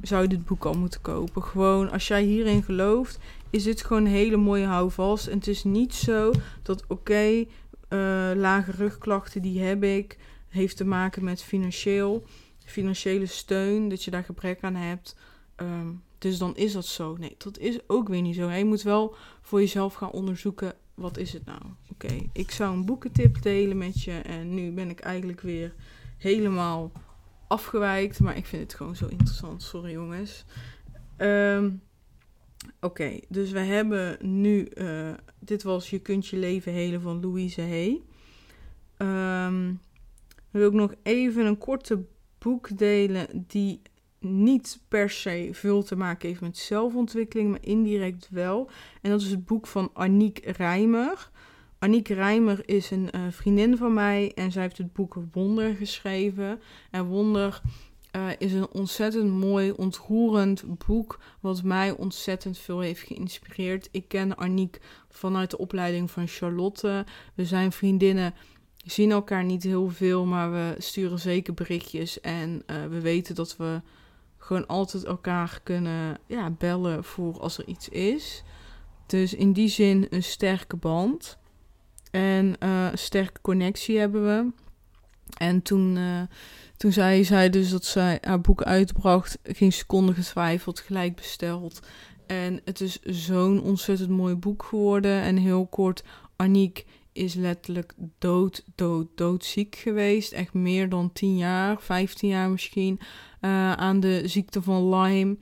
zou 0.00 0.22
je 0.22 0.28
dit 0.28 0.44
boek 0.44 0.64
al 0.64 0.74
moeten 0.74 1.00
kopen. 1.00 1.42
Gewoon 1.42 1.90
als 1.90 2.08
jij 2.08 2.22
hierin 2.22 2.62
gelooft 2.62 3.18
is 3.50 3.62
dit 3.62 3.82
gewoon 3.82 4.04
een 4.04 4.10
hele 4.10 4.36
mooie 4.36 4.66
houvast. 4.66 5.26
En 5.26 5.38
het 5.38 5.46
is 5.46 5.64
niet 5.64 5.94
zo 5.94 6.32
dat, 6.62 6.84
oké, 6.88 7.44
uh, 7.88 8.30
lage 8.34 8.70
rugklachten, 8.70 9.42
die 9.42 9.60
heb 9.60 9.82
ik. 9.84 10.18
Heeft 10.48 10.76
te 10.76 10.84
maken 10.84 11.24
met 11.24 11.42
financieel, 11.42 12.24
financiële 12.64 13.26
steun, 13.26 13.88
dat 13.88 14.04
je 14.04 14.10
daar 14.10 14.24
gebrek 14.24 14.62
aan 14.62 14.74
hebt. 14.74 15.16
Um, 15.56 16.02
dus 16.18 16.38
dan 16.38 16.56
is 16.56 16.72
dat 16.72 16.86
zo. 16.86 17.16
Nee, 17.16 17.34
dat 17.38 17.58
is 17.58 17.78
ook 17.86 18.08
weer 18.08 18.22
niet 18.22 18.34
zo. 18.34 18.50
Je 18.50 18.64
moet 18.64 18.82
wel 18.82 19.14
voor 19.40 19.60
jezelf 19.60 19.94
gaan 19.94 20.10
onderzoeken, 20.10 20.74
wat 20.94 21.16
is 21.16 21.32
het 21.32 21.44
nou? 21.44 21.62
Oké, 21.90 22.16
ik 22.32 22.50
zou 22.50 22.76
een 22.76 22.84
boekentip 22.84 23.42
delen 23.42 23.78
met 23.78 24.02
je. 24.02 24.12
En 24.12 24.54
nu 24.54 24.72
ben 24.72 24.90
ik 24.90 25.00
eigenlijk 25.00 25.40
weer 25.40 25.74
helemaal 26.18 26.92
afgewijkt. 27.46 28.20
Maar 28.20 28.36
ik 28.36 28.46
vind 28.46 28.62
het 28.62 28.74
gewoon 28.74 28.96
zo 28.96 29.06
interessant. 29.06 29.62
Sorry 29.62 29.92
jongens. 29.92 30.44
Um, 31.18 31.82
Oké, 32.80 33.20
dus 33.28 33.50
we 33.50 33.58
hebben 33.58 34.16
nu. 34.20 34.68
Uh, 34.74 35.12
dit 35.38 35.62
was 35.62 35.90
Je 35.90 35.98
kunt 35.98 36.26
je 36.26 36.36
leven 36.36 36.72
helen 36.72 37.00
van 37.00 37.20
Louise 37.20 37.60
Hay. 37.60 38.02
Um, 38.98 39.80
wil 40.50 40.68
ik 40.68 40.72
nog 40.72 40.94
even 41.02 41.46
een 41.46 41.58
korte 41.58 42.04
boek 42.38 42.78
delen 42.78 43.44
die 43.46 43.80
niet 44.24 44.80
per 44.88 45.10
se 45.10 45.48
veel 45.52 45.82
te 45.82 45.96
maken 45.96 46.28
heeft 46.28 46.40
met 46.40 46.58
zelfontwikkeling, 46.58 47.50
maar 47.50 47.62
indirect 47.62 48.28
wel. 48.30 48.70
En 49.02 49.10
dat 49.10 49.20
is 49.20 49.30
het 49.30 49.44
boek 49.44 49.66
van 49.66 49.90
Aniek 49.92 50.38
Rijmer. 50.44 51.30
Aniek 51.78 52.08
Rijmer 52.08 52.68
is 52.68 52.90
een 52.90 53.08
uh, 53.14 53.20
vriendin 53.30 53.76
van 53.76 53.94
mij 53.94 54.32
en 54.34 54.52
zij 54.52 54.62
heeft 54.62 54.78
het 54.78 54.92
boek 54.92 55.16
Wonder 55.32 55.74
geschreven. 55.74 56.60
En 56.90 57.04
Wonder 57.04 57.60
uh, 58.16 58.28
is 58.38 58.52
een 58.52 58.68
ontzettend 58.72 59.30
mooi, 59.30 59.70
ontroerend 59.70 60.64
boek, 60.86 61.18
wat 61.40 61.62
mij 61.62 61.90
ontzettend 61.90 62.58
veel 62.58 62.80
heeft 62.80 63.06
geïnspireerd. 63.06 63.88
Ik 63.90 64.08
ken 64.08 64.38
Aniek 64.38 64.80
vanuit 65.08 65.50
de 65.50 65.58
opleiding 65.58 66.10
van 66.10 66.26
Charlotte. 66.26 67.04
We 67.34 67.44
zijn 67.44 67.72
vriendinnen, 67.72 68.34
zien 68.84 69.10
elkaar 69.10 69.44
niet 69.44 69.62
heel 69.62 69.88
veel, 69.88 70.24
maar 70.24 70.52
we 70.52 70.74
sturen 70.78 71.18
zeker 71.18 71.54
berichtjes. 71.54 72.20
En 72.20 72.62
uh, 72.66 72.86
we 72.86 73.00
weten 73.00 73.34
dat 73.34 73.56
we 73.56 73.80
gewoon 74.44 74.66
altijd 74.66 75.04
elkaar 75.04 75.60
kunnen 75.62 76.18
ja, 76.26 76.50
bellen 76.50 77.04
voor 77.04 77.40
als 77.40 77.58
er 77.58 77.66
iets 77.66 77.88
is. 77.88 78.42
Dus 79.06 79.34
in 79.34 79.52
die 79.52 79.68
zin 79.68 80.06
een 80.10 80.22
sterke 80.22 80.76
band. 80.76 81.38
En 82.10 82.56
uh, 82.62 82.88
een 82.90 82.98
sterke 82.98 83.40
connectie 83.40 83.98
hebben 83.98 84.24
we. 84.24 84.52
En 85.36 85.62
toen, 85.62 85.96
uh, 85.96 86.22
toen 86.76 86.92
zei 86.92 87.24
zij 87.24 87.50
dus 87.50 87.70
dat 87.70 87.84
zij 87.84 88.18
haar 88.20 88.40
boek 88.40 88.62
uitbracht, 88.62 89.38
geen 89.42 89.72
seconde 89.72 90.14
getwijfeld, 90.14 90.80
gelijk 90.80 91.16
besteld. 91.16 91.80
En 92.26 92.60
het 92.64 92.80
is 92.80 93.00
zo'n 93.00 93.62
ontzettend 93.62 94.10
mooi 94.10 94.34
boek 94.34 94.62
geworden. 94.62 95.20
En 95.20 95.36
heel 95.36 95.66
kort, 95.66 96.04
Aniek 96.36 96.84
is 97.12 97.34
letterlijk 97.34 97.94
dood, 98.18 98.64
dood, 98.74 99.06
doodziek 99.14 99.76
geweest. 99.76 100.32
Echt 100.32 100.54
meer 100.54 100.88
dan 100.88 101.12
10 101.12 101.36
jaar, 101.36 101.80
15 101.80 102.28
jaar 102.28 102.50
misschien, 102.50 103.00
uh, 103.44 103.72
aan 103.72 104.00
de 104.00 104.22
ziekte 104.24 104.62
van 104.62 104.88
Lyme. 104.94 105.36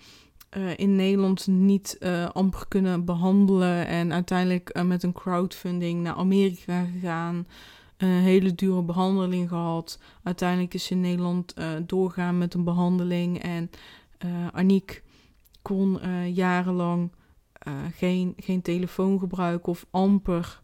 Uh, 0.56 0.78
in 0.78 0.96
Nederland 0.96 1.46
niet 1.46 1.96
uh, 2.00 2.28
amper 2.30 2.68
kunnen 2.68 3.04
behandelen. 3.04 3.86
En 3.86 4.12
uiteindelijk 4.12 4.82
met 4.82 5.02
een 5.02 5.12
crowdfunding 5.12 6.02
naar 6.02 6.14
Amerika 6.14 6.84
gegaan. 6.84 7.46
Een 7.96 8.08
hele 8.08 8.54
dure 8.54 8.82
behandeling 8.82 9.48
gehad. 9.48 9.98
Uiteindelijk 10.22 10.74
is 10.74 10.84
ze 10.84 10.92
in 10.92 11.00
Nederland 11.00 11.54
doorgaan 11.86 12.38
met 12.38 12.54
een 12.54 12.64
behandeling. 12.64 13.42
En 13.42 13.70
Aniek 14.52 15.02
kon 15.62 16.00
jarenlang 16.32 17.12
geen, 17.94 18.34
geen 18.36 18.62
telefoon 18.62 19.18
gebruiken 19.18 19.72
of 19.72 19.86
amper 19.90 20.60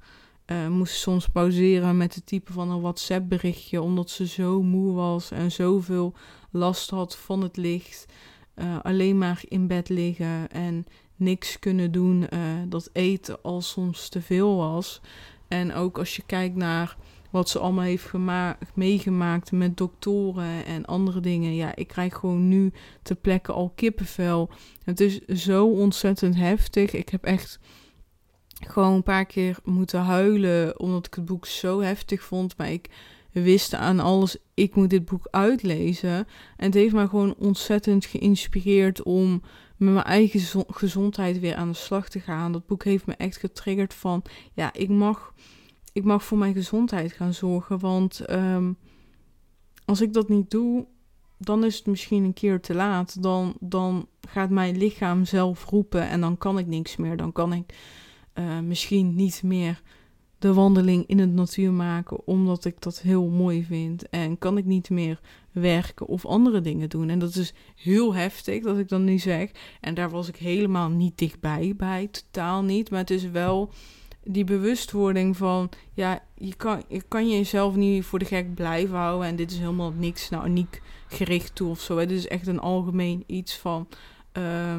uh, 0.50 0.68
moest 0.68 0.94
soms 0.94 1.28
pauzeren 1.28 1.96
met 1.96 2.14
het 2.14 2.26
typen 2.26 2.54
van 2.54 2.70
een 2.70 2.80
WhatsApp 2.80 3.28
berichtje, 3.28 3.82
omdat 3.82 4.10
ze 4.10 4.26
zo 4.26 4.62
moe 4.62 4.94
was 4.94 5.30
en 5.30 5.52
zoveel 5.52 6.14
last 6.50 6.90
had 6.90 7.16
van 7.16 7.42
het 7.42 7.56
licht. 7.56 8.06
Uh, 8.54 8.78
alleen 8.82 9.18
maar 9.18 9.42
in 9.48 9.66
bed 9.66 9.88
liggen 9.88 10.50
en 10.50 10.86
niks 11.16 11.58
kunnen 11.58 11.92
doen. 11.92 12.26
Uh, 12.32 12.40
dat 12.68 12.90
eten 12.92 13.42
al 13.42 13.60
soms 13.60 14.08
te 14.08 14.20
veel 14.20 14.56
was. 14.56 15.00
En 15.48 15.74
ook 15.74 15.98
als 15.98 16.16
je 16.16 16.22
kijkt 16.26 16.56
naar 16.56 16.96
wat 17.30 17.48
ze 17.48 17.58
allemaal 17.58 17.84
heeft 17.84 18.12
meegemaakt 18.74 19.52
met 19.52 19.76
doktoren 19.76 20.64
en 20.64 20.84
andere 20.84 21.20
dingen. 21.20 21.54
Ja, 21.54 21.76
ik 21.76 21.88
krijg 21.88 22.14
gewoon 22.14 22.48
nu 22.48 22.72
ter 23.02 23.16
plekke 23.16 23.52
al 23.52 23.72
kippenvel. 23.74 24.50
Het 24.84 25.00
is 25.00 25.24
zo 25.26 25.66
ontzettend 25.66 26.36
heftig. 26.36 26.92
Ik 26.92 27.08
heb 27.08 27.24
echt 27.24 27.58
gewoon 28.66 28.94
een 28.94 29.02
paar 29.02 29.26
keer 29.26 29.58
moeten 29.64 30.00
huilen 30.00 30.80
omdat 30.80 31.06
ik 31.06 31.14
het 31.14 31.24
boek 31.24 31.46
zo 31.46 31.80
heftig 31.80 32.22
vond. 32.22 32.56
Maar 32.56 32.70
ik 32.70 32.90
wist 33.32 33.74
aan 33.74 34.00
alles, 34.00 34.36
ik 34.54 34.74
moet 34.74 34.90
dit 34.90 35.04
boek 35.04 35.28
uitlezen. 35.30 36.26
En 36.56 36.66
het 36.66 36.74
heeft 36.74 36.94
mij 36.94 37.06
gewoon 37.06 37.34
ontzettend 37.38 38.04
geïnspireerd 38.04 39.02
om 39.02 39.42
met 39.76 39.92
mijn 39.92 40.04
eigen 40.04 40.64
gezondheid 40.68 41.40
weer 41.40 41.54
aan 41.54 41.68
de 41.68 41.74
slag 41.74 42.08
te 42.08 42.20
gaan. 42.20 42.52
Dat 42.52 42.66
boek 42.66 42.84
heeft 42.84 43.06
me 43.06 43.14
echt 43.14 43.36
getriggerd 43.36 43.94
van, 43.94 44.22
ja, 44.52 44.72
ik 44.72 44.88
mag, 44.88 45.34
ik 45.92 46.04
mag 46.04 46.24
voor 46.24 46.38
mijn 46.38 46.54
gezondheid 46.54 47.12
gaan 47.12 47.34
zorgen. 47.34 47.78
Want 47.78 48.30
um, 48.30 48.76
als 49.84 50.00
ik 50.00 50.12
dat 50.12 50.28
niet 50.28 50.50
doe, 50.50 50.86
dan 51.38 51.64
is 51.64 51.76
het 51.76 51.86
misschien 51.86 52.24
een 52.24 52.32
keer 52.32 52.60
te 52.60 52.74
laat. 52.74 53.22
Dan, 53.22 53.56
dan 53.60 54.08
gaat 54.28 54.50
mijn 54.50 54.76
lichaam 54.76 55.24
zelf 55.24 55.64
roepen 55.64 56.08
en 56.08 56.20
dan 56.20 56.38
kan 56.38 56.58
ik 56.58 56.66
niks 56.66 56.96
meer. 56.96 57.16
Dan 57.16 57.32
kan 57.32 57.52
ik 57.52 57.74
uh, 58.38 58.58
misschien 58.58 59.14
niet 59.14 59.42
meer 59.42 59.82
de 60.38 60.54
wandeling 60.54 61.06
in 61.06 61.18
het 61.18 61.32
natuur 61.32 61.72
maken, 61.72 62.26
omdat 62.26 62.64
ik 62.64 62.80
dat 62.80 63.00
heel 63.00 63.26
mooi 63.28 63.64
vind. 63.64 64.08
En 64.08 64.38
kan 64.38 64.58
ik 64.58 64.64
niet 64.64 64.90
meer 64.90 65.20
werken 65.52 66.06
of 66.06 66.26
andere 66.26 66.60
dingen 66.60 66.88
doen. 66.88 67.08
En 67.08 67.18
dat 67.18 67.34
is 67.36 67.54
heel 67.76 68.14
heftig 68.14 68.62
dat 68.62 68.78
ik 68.78 68.88
dan 68.88 69.04
nu 69.04 69.18
zeg. 69.18 69.50
En 69.80 69.94
daar 69.94 70.10
was 70.10 70.28
ik 70.28 70.36
helemaal 70.36 70.88
niet 70.88 71.18
dichtbij 71.18 71.74
bij, 71.76 72.08
totaal 72.10 72.62
niet. 72.62 72.90
Maar 72.90 73.00
het 73.00 73.10
is 73.10 73.30
wel 73.30 73.70
die 74.24 74.44
bewustwording 74.44 75.36
van, 75.36 75.68
ja, 75.92 76.22
je 76.34 76.54
kan, 76.54 76.82
je 76.88 77.02
kan 77.08 77.28
jezelf 77.30 77.74
niet 77.74 78.04
voor 78.04 78.18
de 78.18 78.24
gek 78.24 78.54
blijven 78.54 78.96
houden. 78.96 79.28
En 79.28 79.36
dit 79.36 79.50
is 79.50 79.58
helemaal 79.58 79.92
niks 79.92 80.28
nou 80.28 80.46
uniek 80.46 80.82
gericht 81.08 81.54
toe 81.54 81.70
of 81.70 81.80
zo. 81.80 81.96
Dit 81.96 82.10
is 82.10 82.28
echt 82.28 82.46
een 82.46 82.60
algemeen 82.60 83.24
iets 83.26 83.56
van. 83.56 83.88
Uh, 84.38 84.76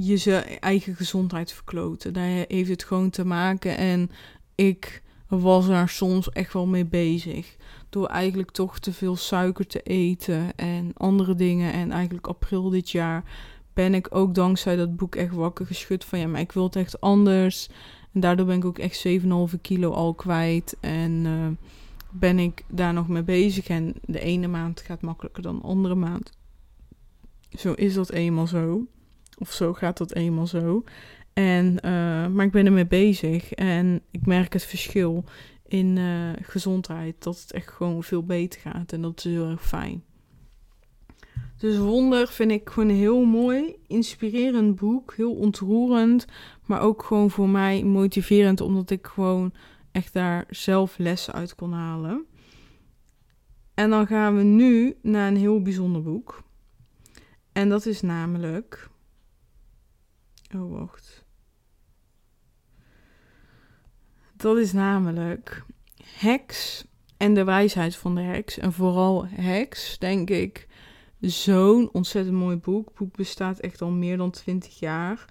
je 0.00 0.40
eigen 0.60 0.94
gezondheid 0.94 1.52
verkloten. 1.52 2.12
Daar 2.12 2.44
heeft 2.48 2.70
het 2.70 2.84
gewoon 2.84 3.10
te 3.10 3.24
maken. 3.24 3.76
En 3.76 4.10
ik 4.54 5.02
was 5.28 5.66
daar 5.66 5.88
soms 5.88 6.30
echt 6.30 6.52
wel 6.52 6.66
mee 6.66 6.86
bezig. 6.86 7.56
Door 7.88 8.06
eigenlijk 8.06 8.50
toch 8.50 8.78
te 8.78 8.92
veel 8.92 9.16
suiker 9.16 9.66
te 9.66 9.82
eten 9.82 10.56
en 10.56 10.92
andere 10.96 11.34
dingen. 11.34 11.72
En 11.72 11.90
eigenlijk 11.90 12.26
april 12.26 12.70
dit 12.70 12.90
jaar 12.90 13.24
ben 13.72 13.94
ik 13.94 14.14
ook 14.14 14.34
dankzij 14.34 14.76
dat 14.76 14.96
boek 14.96 15.14
echt 15.14 15.34
wakker 15.34 15.66
geschud 15.66 16.04
van 16.04 16.18
ja, 16.18 16.26
maar 16.26 16.40
ik 16.40 16.52
wil 16.52 16.64
het 16.64 16.76
echt 16.76 17.00
anders. 17.00 17.68
En 18.12 18.20
daardoor 18.20 18.46
ben 18.46 18.56
ik 18.56 18.64
ook 18.64 18.78
echt 18.78 19.06
7,5 19.08 19.60
kilo 19.60 19.90
al 19.90 20.14
kwijt. 20.14 20.76
En 20.80 21.24
uh, 21.24 21.46
ben 22.10 22.38
ik 22.38 22.64
daar 22.68 22.92
nog 22.92 23.08
mee 23.08 23.22
bezig. 23.22 23.68
En 23.68 23.94
de 24.04 24.20
ene 24.20 24.46
maand 24.46 24.80
gaat 24.80 25.02
makkelijker 25.02 25.42
dan 25.42 25.56
de 25.56 25.62
andere 25.62 25.94
maand. 25.94 26.30
Zo 27.58 27.72
is 27.72 27.94
dat 27.94 28.10
eenmaal 28.10 28.46
zo. 28.46 28.86
Of 29.38 29.52
zo 29.52 29.72
gaat 29.72 29.98
dat 29.98 30.14
eenmaal 30.14 30.46
zo. 30.46 30.84
En, 31.32 31.66
uh, 31.84 32.26
maar 32.26 32.44
ik 32.44 32.52
ben 32.52 32.66
ermee 32.66 32.86
bezig 32.86 33.52
en 33.52 34.02
ik 34.10 34.26
merk 34.26 34.52
het 34.52 34.64
verschil 34.64 35.24
in 35.66 35.96
uh, 35.96 36.30
gezondheid. 36.42 37.22
Dat 37.22 37.40
het 37.40 37.52
echt 37.52 37.70
gewoon 37.70 38.02
veel 38.02 38.24
beter 38.24 38.60
gaat 38.60 38.92
en 38.92 39.02
dat 39.02 39.18
is 39.18 39.24
heel 39.24 39.48
erg 39.48 39.66
fijn. 39.66 40.02
Dus 41.56 41.78
Wonder 41.78 42.28
vind 42.28 42.50
ik 42.50 42.68
gewoon 42.68 42.88
een 42.88 42.94
heel 42.94 43.24
mooi, 43.24 43.76
inspirerend 43.86 44.76
boek. 44.76 45.14
Heel 45.16 45.34
ontroerend, 45.34 46.26
maar 46.66 46.80
ook 46.80 47.02
gewoon 47.02 47.30
voor 47.30 47.48
mij 47.48 47.84
motiverend, 47.84 48.60
omdat 48.60 48.90
ik 48.90 49.06
gewoon 49.06 49.52
echt 49.92 50.12
daar 50.12 50.44
zelf 50.48 50.98
lessen 50.98 51.34
uit 51.34 51.54
kon 51.54 51.72
halen. 51.72 52.24
En 53.74 53.90
dan 53.90 54.06
gaan 54.06 54.36
we 54.36 54.42
nu 54.42 54.96
naar 55.02 55.28
een 55.28 55.36
heel 55.36 55.62
bijzonder 55.62 56.02
boek. 56.02 56.42
En 57.52 57.68
dat 57.68 57.86
is 57.86 58.00
namelijk 58.00 58.88
Oh, 60.54 60.78
wacht. 60.78 61.24
Dat 64.36 64.56
is 64.56 64.72
namelijk 64.72 65.64
heks 66.02 66.84
en 67.16 67.34
de 67.34 67.44
wijsheid 67.44 67.96
van 67.96 68.14
de 68.14 68.20
heks. 68.20 68.58
En 68.58 68.72
vooral 68.72 69.26
heks, 69.26 69.98
denk 69.98 70.30
ik, 70.30 70.68
zo'n 71.20 71.92
ontzettend 71.92 72.36
mooi 72.36 72.56
boek. 72.56 72.86
Het 72.86 72.94
boek 72.94 73.16
bestaat 73.16 73.58
echt 73.58 73.82
al 73.82 73.90
meer 73.90 74.16
dan 74.16 74.30
20 74.30 74.78
jaar. 74.78 75.24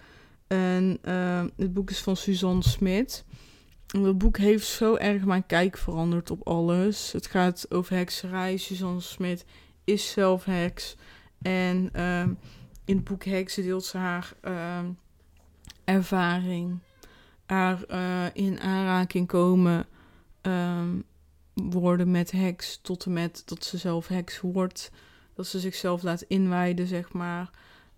En 0.48 0.98
uh, 1.06 1.46
het 1.56 1.74
boek 1.74 1.90
is 1.90 2.00
van 2.00 2.18
Suzanne 2.18 2.64
Smit. 2.64 3.26
En 3.94 4.04
dat 4.04 4.18
boek 4.18 4.38
heeft 4.38 4.68
zo 4.68 4.96
erg 4.96 5.26
mijn 5.26 5.46
kijk 5.46 5.78
veranderd 5.78 6.32
op 6.32 6.48
alles. 6.48 7.12
Het 7.12 7.28
gaat 7.28 7.66
over 7.70 7.96
hekserij. 7.96 8.58
Suzanne 8.58 9.02
Smit 9.02 9.46
is 9.84 10.12
zelf 10.12 10.46
heks. 10.46 10.96
En 11.42 11.90
uh, 11.96 12.26
in 12.86 12.96
het 12.96 13.04
boek 13.04 13.24
Heksen 13.24 13.64
deelt 13.64 13.86
ze 13.86 13.98
haar 13.98 14.34
uh, 14.44 14.80
ervaring, 15.88 16.80
er 17.46 17.86
uh, 17.92 18.26
in 18.34 18.60
aanraking 18.60 19.28
komen 19.28 19.86
um, 20.42 21.04
worden 21.54 22.12
met 22.12 22.32
heks, 22.32 22.80
tot 22.82 23.06
en 23.06 23.14
met 23.14 23.42
dat 23.46 23.64
ze 23.64 23.78
zelf 23.78 24.08
heks 24.08 24.40
wordt, 24.42 24.92
dat 25.34 25.48
ze 25.48 25.60
zichzelf 25.60 26.04
laat 26.04 26.22
inwijden, 26.22 26.88
zeg 26.88 27.14
maar. 27.14 27.50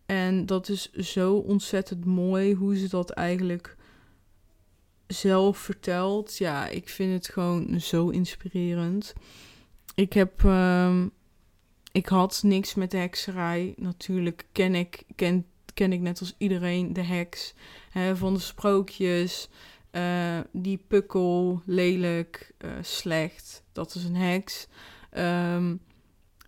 En 0.06 0.46
dat 0.46 0.70
is 0.70 0.92
zo 0.92 1.36
ontzettend 1.36 2.06
mooi 2.06 2.54
hoe 2.54 2.78
ze 2.78 2.90
dat 2.90 3.10
eigenlijk 3.10 3.76
zelf 5.08 5.58
vertelt. 5.58 6.38
Ja, 6.38 6.68
ik 6.68 6.90
vind 6.90 7.14
het 7.14 7.34
gewoon 7.34 7.82
zo 7.82 8.10
inspirerend. 8.10 9.14
Ik 9.96 10.14
heb. 10.14 10.44
Um, 10.44 11.12
ik 11.92 12.08
had 12.08 12.42
niks 12.44 12.76
met 12.76 12.92
hekserij. 12.92 13.74
Natuurlijk 13.78 14.46
ken 14.52 14.76
ik, 14.76 15.04
ken, 15.16 15.46
ken 15.80 15.94
ik 15.94 16.00
net 16.00 16.20
als 16.20 16.36
iedereen 16.38 16.94
de 16.94 17.04
heks 17.04 17.54
hè, 17.90 18.16
van 18.16 18.34
de 18.34 18.40
sprookjes. 18.40 19.50
Uh, 19.92 20.40
die 20.52 20.78
pukkel, 20.88 21.62
lelijk, 21.66 22.52
uh, 22.66 22.72
slecht, 22.82 23.64
dat 23.72 23.96
is 23.96 24.04
een 24.04 24.16
heks. 24.16 24.68
Um, 25.18 25.82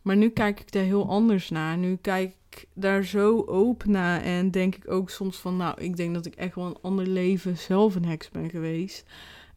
Maar 0.02 0.15
nu 0.15 0.30
kijk 0.30 0.60
ik 0.60 0.72
daar 0.72 0.84
heel 0.84 1.10
anders 1.10 1.50
naar. 1.50 1.78
Nu 1.78 1.98
kijk 2.02 2.36
ik 2.50 2.65
daar 2.74 3.04
zo 3.04 3.44
open 3.46 3.91
naar 3.91 4.22
en 4.22 4.52
denk 4.52 4.76
ik 4.76 4.91
ook 4.91 5.10
soms 5.10 5.38
van, 5.38 5.58
nou, 5.58 5.82
ik 5.82 5.96
denk 5.96 6.13
dat 6.13 6.26
ik 6.26 6.36
echt 6.36 6.56
wel 6.56 6.65
een 6.65 6.82
ander 6.82 7.08
leven 7.08 7.58
zelf 7.58 7.96
een 7.96 8.06
heks 8.06 8.30
ben 8.30 8.50
geweest. 8.50 9.06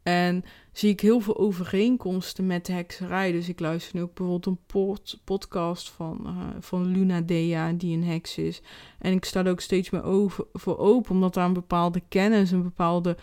En 0.02 0.44
zie 0.74 0.90
ik 0.90 1.00
heel 1.00 1.20
veel 1.20 1.38
overeenkomsten 1.38 2.46
met 2.46 2.66
de 2.66 2.72
hekserij. 2.72 3.32
Dus 3.32 3.48
ik 3.48 3.60
luister 3.60 3.96
nu 3.96 4.02
ook 4.02 4.14
bijvoorbeeld 4.14 4.46
een 4.46 5.18
podcast 5.24 5.90
van, 5.90 6.20
uh, 6.26 6.48
van 6.60 6.86
Luna 6.86 7.20
Dea, 7.20 7.72
die 7.72 7.96
een 7.96 8.04
heks 8.04 8.38
is. 8.38 8.62
En 8.98 9.12
ik 9.12 9.24
sta 9.24 9.44
er 9.44 9.50
ook 9.50 9.60
steeds 9.60 9.90
meer 9.90 10.02
over, 10.02 10.44
voor 10.52 10.78
open, 10.78 11.10
omdat 11.10 11.34
daar 11.34 11.46
een 11.46 11.52
bepaalde 11.52 12.02
kennis, 12.08 12.50
een 12.50 12.62
bepaalde 12.62 13.16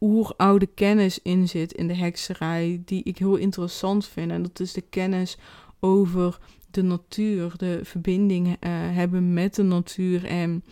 oeroude 0.00 0.66
kennis 0.66 1.22
in 1.22 1.48
zit 1.48 1.72
in 1.72 1.88
de 1.88 1.96
hekserij, 1.96 2.82
die 2.84 3.02
ik 3.02 3.18
heel 3.18 3.36
interessant 3.36 4.06
vind. 4.06 4.30
En 4.30 4.42
dat 4.42 4.60
is 4.60 4.72
de 4.72 4.80
kennis 4.80 5.38
over 5.80 6.38
de 6.70 6.82
natuur, 6.82 7.52
de 7.56 7.80
verbinding 7.82 8.46
uh, 8.46 8.54
hebben 8.70 9.32
met 9.32 9.54
de 9.54 9.62
natuur 9.62 10.24
en 10.24 10.64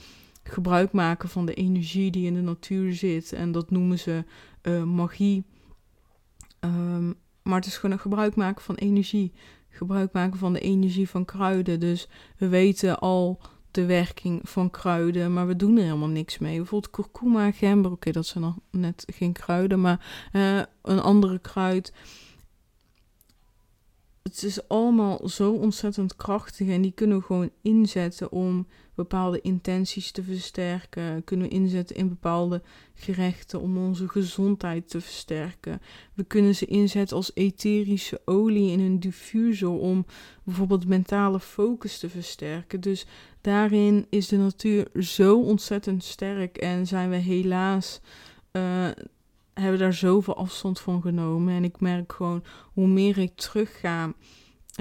gebruik 0.42 0.92
maken 0.92 1.28
van 1.28 1.46
de 1.46 1.54
energie 1.54 2.10
die 2.10 2.26
in 2.26 2.34
de 2.34 2.40
natuur 2.40 2.92
zit. 2.92 3.32
En 3.32 3.52
dat 3.52 3.70
noemen 3.70 3.98
ze 3.98 4.24
uh, 4.62 4.82
magie. 4.82 5.44
Um, 6.68 7.14
maar 7.42 7.56
het 7.56 7.66
is 7.66 7.76
gewoon 7.76 7.98
gebruik 7.98 8.36
maken 8.36 8.62
van 8.62 8.74
energie. 8.74 9.32
Gebruik 9.68 10.12
maken 10.12 10.38
van 10.38 10.52
de 10.52 10.60
energie 10.60 11.08
van 11.08 11.24
kruiden. 11.24 11.80
Dus 11.80 12.08
we 12.36 12.48
weten 12.48 12.98
al 12.98 13.40
de 13.70 13.86
werking 13.86 14.48
van 14.48 14.70
kruiden, 14.70 15.32
maar 15.32 15.46
we 15.46 15.56
doen 15.56 15.76
er 15.76 15.82
helemaal 15.82 16.08
niks 16.08 16.38
mee. 16.38 16.56
Bijvoorbeeld 16.56 16.92
kurkuma, 16.92 17.52
gember, 17.52 17.90
oké, 17.90 18.10
dat 18.10 18.26
zijn 18.26 18.44
nog 18.44 18.56
net 18.70 19.04
geen 19.06 19.32
kruiden, 19.32 19.80
maar 19.80 20.28
uh, 20.32 20.62
een 20.82 21.00
andere 21.00 21.38
kruid 21.38 21.92
het 24.28 24.42
is 24.42 24.68
allemaal 24.68 25.28
zo 25.28 25.52
ontzettend 25.52 26.16
krachtig 26.16 26.68
en 26.68 26.82
die 26.82 26.92
kunnen 26.92 27.18
we 27.18 27.24
gewoon 27.24 27.50
inzetten 27.62 28.32
om 28.32 28.66
bepaalde 28.98 29.40
intenties 29.40 30.10
te 30.10 30.22
versterken. 30.22 31.24
Kunnen 31.24 31.48
we 31.48 31.54
inzetten 31.54 31.96
in 31.96 32.08
bepaalde 32.08 32.62
gerechten 32.94 33.60
om 33.60 33.78
onze 33.78 34.08
gezondheid 34.08 34.88
te 34.88 35.00
versterken. 35.00 35.80
We 36.14 36.24
kunnen 36.24 36.54
ze 36.54 36.66
inzetten 36.66 37.16
als 37.16 37.30
etherische 37.34 38.20
olie 38.24 38.70
in 38.70 38.80
een 38.80 39.00
diffuser 39.00 39.68
om 39.68 40.06
bijvoorbeeld 40.42 40.86
mentale 40.86 41.40
focus 41.40 41.98
te 41.98 42.08
versterken. 42.08 42.80
Dus 42.80 43.06
daarin 43.40 44.06
is 44.10 44.28
de 44.28 44.36
natuur 44.36 44.88
zo 45.02 45.40
ontzettend 45.40 46.04
sterk 46.04 46.56
en 46.56 46.86
zijn 46.86 47.10
we 47.10 47.16
helaas. 47.16 48.00
Uh, 48.52 48.88
hebben 49.54 49.78
daar 49.78 49.94
zoveel 49.94 50.36
afstand 50.36 50.80
van 50.80 51.00
genomen. 51.00 51.54
En 51.54 51.64
ik 51.64 51.80
merk 51.80 52.12
gewoon 52.12 52.42
hoe 52.72 52.86
meer 52.86 53.18
ik 53.18 53.34
terugga, 53.34 54.12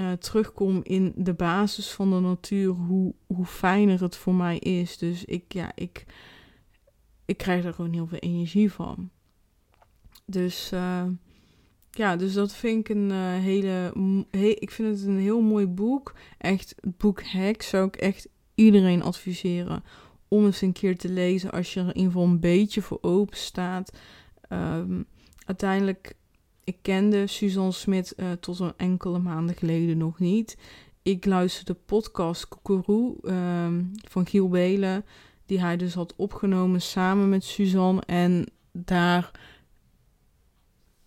uh, 0.00 0.12
terugkom 0.12 0.80
in 0.82 1.12
de 1.16 1.34
basis 1.34 1.90
van 1.90 2.10
de 2.10 2.20
natuur, 2.20 2.68
hoe, 2.68 3.14
hoe 3.26 3.46
fijner 3.46 4.02
het 4.02 4.16
voor 4.16 4.34
mij 4.34 4.58
is. 4.58 4.98
Dus 4.98 5.24
ik, 5.24 5.52
ja, 5.52 5.72
ik, 5.74 6.04
ik 7.24 7.36
krijg 7.36 7.64
er 7.64 7.74
gewoon 7.74 7.92
heel 7.92 8.06
veel 8.06 8.18
energie 8.18 8.72
van. 8.72 9.10
Dus 10.26 10.72
uh, 10.72 11.04
ja, 11.90 12.16
dus 12.16 12.32
dat 12.32 12.54
vind 12.54 12.88
ik 12.88 12.96
een 12.96 13.10
uh, 13.10 13.32
hele. 13.32 13.92
He, 14.30 14.46
ik 14.46 14.70
vind 14.70 14.98
het 14.98 15.06
een 15.06 15.18
heel 15.18 15.40
mooi 15.40 15.66
boek. 15.66 16.14
Echt, 16.38 16.74
het 16.80 16.96
boek 16.96 17.22
Hack 17.22 17.62
zou 17.62 17.86
ik 17.86 17.96
echt 17.96 18.28
iedereen 18.54 19.02
adviseren 19.02 19.84
om 20.28 20.44
eens 20.44 20.60
een 20.60 20.72
keer 20.72 20.96
te 20.96 21.08
lezen 21.08 21.50
als 21.50 21.74
je 21.74 21.80
er 21.80 21.86
in 21.86 21.96
ieder 21.96 22.12
geval 22.12 22.26
een 22.26 22.40
beetje 22.40 22.82
voor 22.82 22.98
open 23.00 23.36
staat. 23.36 23.98
Um, 24.48 25.06
uiteindelijk, 25.44 26.14
ik 26.68 26.76
kende 26.82 27.26
Suzanne 27.26 27.72
Smit 27.72 28.14
uh, 28.16 28.32
tot 28.32 28.58
een 28.58 28.72
enkele 28.76 29.18
maanden 29.18 29.56
geleden 29.56 29.98
nog 29.98 30.18
niet. 30.18 30.56
Ik 31.02 31.24
luisterde 31.24 31.72
de 31.72 31.78
podcast 31.86 32.48
Koekeroe 32.48 33.16
um, 33.30 33.90
van 34.08 34.26
Giel 34.26 34.48
Belen, 34.48 35.04
die 35.46 35.60
hij 35.60 35.76
dus 35.76 35.94
had 35.94 36.16
opgenomen 36.16 36.82
samen 36.82 37.28
met 37.28 37.44
Suzanne. 37.44 38.02
En 38.06 38.46
daar 38.72 39.30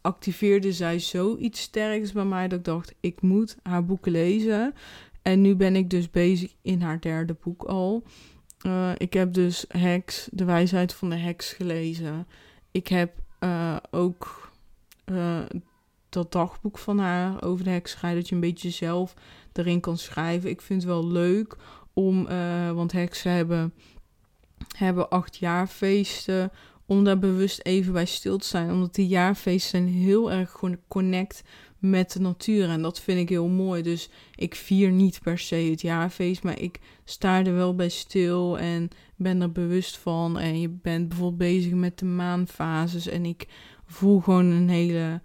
activeerde 0.02 0.74
zij 0.74 1.00
zoiets 1.00 1.62
sterks 1.62 2.12
bij 2.12 2.26
mij 2.26 2.48
dat 2.48 2.60
ik 2.60 2.66
dacht, 2.66 2.94
ik 3.00 3.22
moet 3.22 3.58
haar 3.64 3.86
boeken 3.86 4.12
lezen. 4.12 4.74
En 5.22 5.42
nu 5.42 5.56
ben 5.56 5.76
ik 5.76 5.90
dus 5.90 6.10
bezig 6.10 6.54
in 6.62 6.82
haar 6.82 7.02
derde 7.02 7.36
boek 7.44 7.64
al. 7.64 8.04
Uh, 8.66 8.92
ik 8.98 9.14
heb 9.14 9.34
dus 9.34 9.66
Heks, 9.68 10.30
de 10.32 10.46
wijsheid 10.46 10.94
van 10.94 11.10
de 11.10 11.16
heks 11.16 11.54
gelezen. 11.54 12.28
Ik 12.72 12.88
heb 12.88 13.14
uh, 13.40 13.78
ook 13.92 14.51
uh, 15.12 15.40
dat 16.10 16.32
dagboek 16.32 16.78
van 16.78 17.00
haar 17.00 17.44
over 17.44 17.64
de 17.64 17.70
hekserij, 17.70 18.16
dat 18.16 18.30
je 18.30 18.36
een 18.36 18.42
beetje 18.42 18.70
zelf 18.70 19.14
erin 19.54 19.80
kan 19.80 19.98
schrijven. 19.98 20.50
Ik 20.50 20.62
vind 20.62 20.82
het 20.82 20.92
wel 20.92 21.08
leuk 21.08 21.56
om, 21.94 22.28
uh, 22.28 22.72
want 22.72 22.92
heksen 22.92 23.32
hebben, 23.32 23.74
hebben 24.78 25.10
acht 25.10 25.38
jaarfeesten, 25.38 26.52
om 26.86 27.04
daar 27.04 27.20
bewust 27.20 27.60
even 27.64 27.94
bij 27.94 28.06
stil 28.06 28.38
te 28.38 28.48
zijn. 28.48 28.72
Omdat 28.72 28.96
die 28.96 29.08
jaarfeesten 29.08 29.86
heel 29.86 30.32
erg 30.32 30.52
gewoon 30.52 30.78
connect 30.88 31.44
met 31.80 32.12
de 32.12 32.20
natuur. 32.20 32.70
En 32.70 32.82
dat 32.82 33.00
vind 33.00 33.20
ik 33.20 33.30
heel 33.30 33.48
mooi. 33.48 33.82
Dus 33.82 34.10
ik 34.36 34.56
vier 34.56 34.92
niet 34.92 35.20
per 35.24 35.40
se 35.40 35.56
het 35.56 35.82
jaarfeest, 35.82 36.44
maar 36.44 36.60
ik 36.60 36.80
sta 37.04 37.46
er 37.46 37.54
wel 37.54 37.76
bij 37.76 37.90
stil 37.90 38.60
en 38.60 38.90
ben 39.16 39.42
er 39.42 39.52
bewust 39.52 39.98
van. 39.98 40.40
En 40.40 40.60
je 40.60 40.70
bent 40.70 41.08
bijvoorbeeld 41.08 41.38
bezig 41.38 41.74
met 41.74 42.00
de 42.00 42.06
maanfases. 42.06 43.08
En 43.08 43.26
ik 43.26 43.48
voel 43.92 44.20
gewoon 44.20 44.46
een 44.46 44.70
hele 44.70 45.22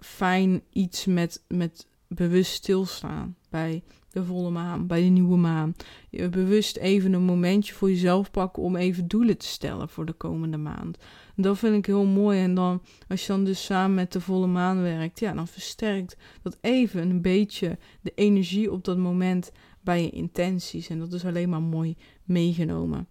fijn 0.00 0.62
iets 0.70 1.04
met, 1.04 1.44
met 1.48 1.86
bewust 2.08 2.52
stilstaan 2.52 3.36
bij 3.50 3.82
de 4.10 4.24
volle 4.24 4.50
maan, 4.50 4.86
bij 4.86 5.02
de 5.02 5.08
nieuwe 5.08 5.36
maan. 5.36 5.74
Je 6.10 6.28
bewust 6.28 6.76
even 6.76 7.12
een 7.12 7.22
momentje 7.22 7.74
voor 7.74 7.90
jezelf 7.90 8.30
pakken 8.30 8.62
om 8.62 8.76
even 8.76 9.08
doelen 9.08 9.38
te 9.38 9.46
stellen 9.46 9.88
voor 9.88 10.06
de 10.06 10.12
komende 10.12 10.56
maand. 10.56 10.98
Dat 11.36 11.58
vind 11.58 11.76
ik 11.76 11.86
heel 11.86 12.04
mooi. 12.04 12.40
En 12.40 12.54
dan, 12.54 12.82
als 13.08 13.20
je 13.20 13.32
dan 13.32 13.44
dus 13.44 13.64
samen 13.64 13.94
met 13.94 14.12
de 14.12 14.20
volle 14.20 14.46
maan 14.46 14.82
werkt, 14.82 15.18
ja, 15.18 15.32
dan 15.32 15.48
versterkt 15.48 16.16
dat 16.42 16.58
even 16.60 17.10
een 17.10 17.22
beetje 17.22 17.78
de 18.00 18.12
energie 18.14 18.72
op 18.72 18.84
dat 18.84 18.98
moment 18.98 19.52
bij 19.80 20.02
je 20.02 20.10
intenties. 20.10 20.88
En 20.88 20.98
dat 20.98 21.12
is 21.12 21.24
alleen 21.24 21.48
maar 21.48 21.62
mooi 21.62 21.96
meegenomen. 22.24 23.08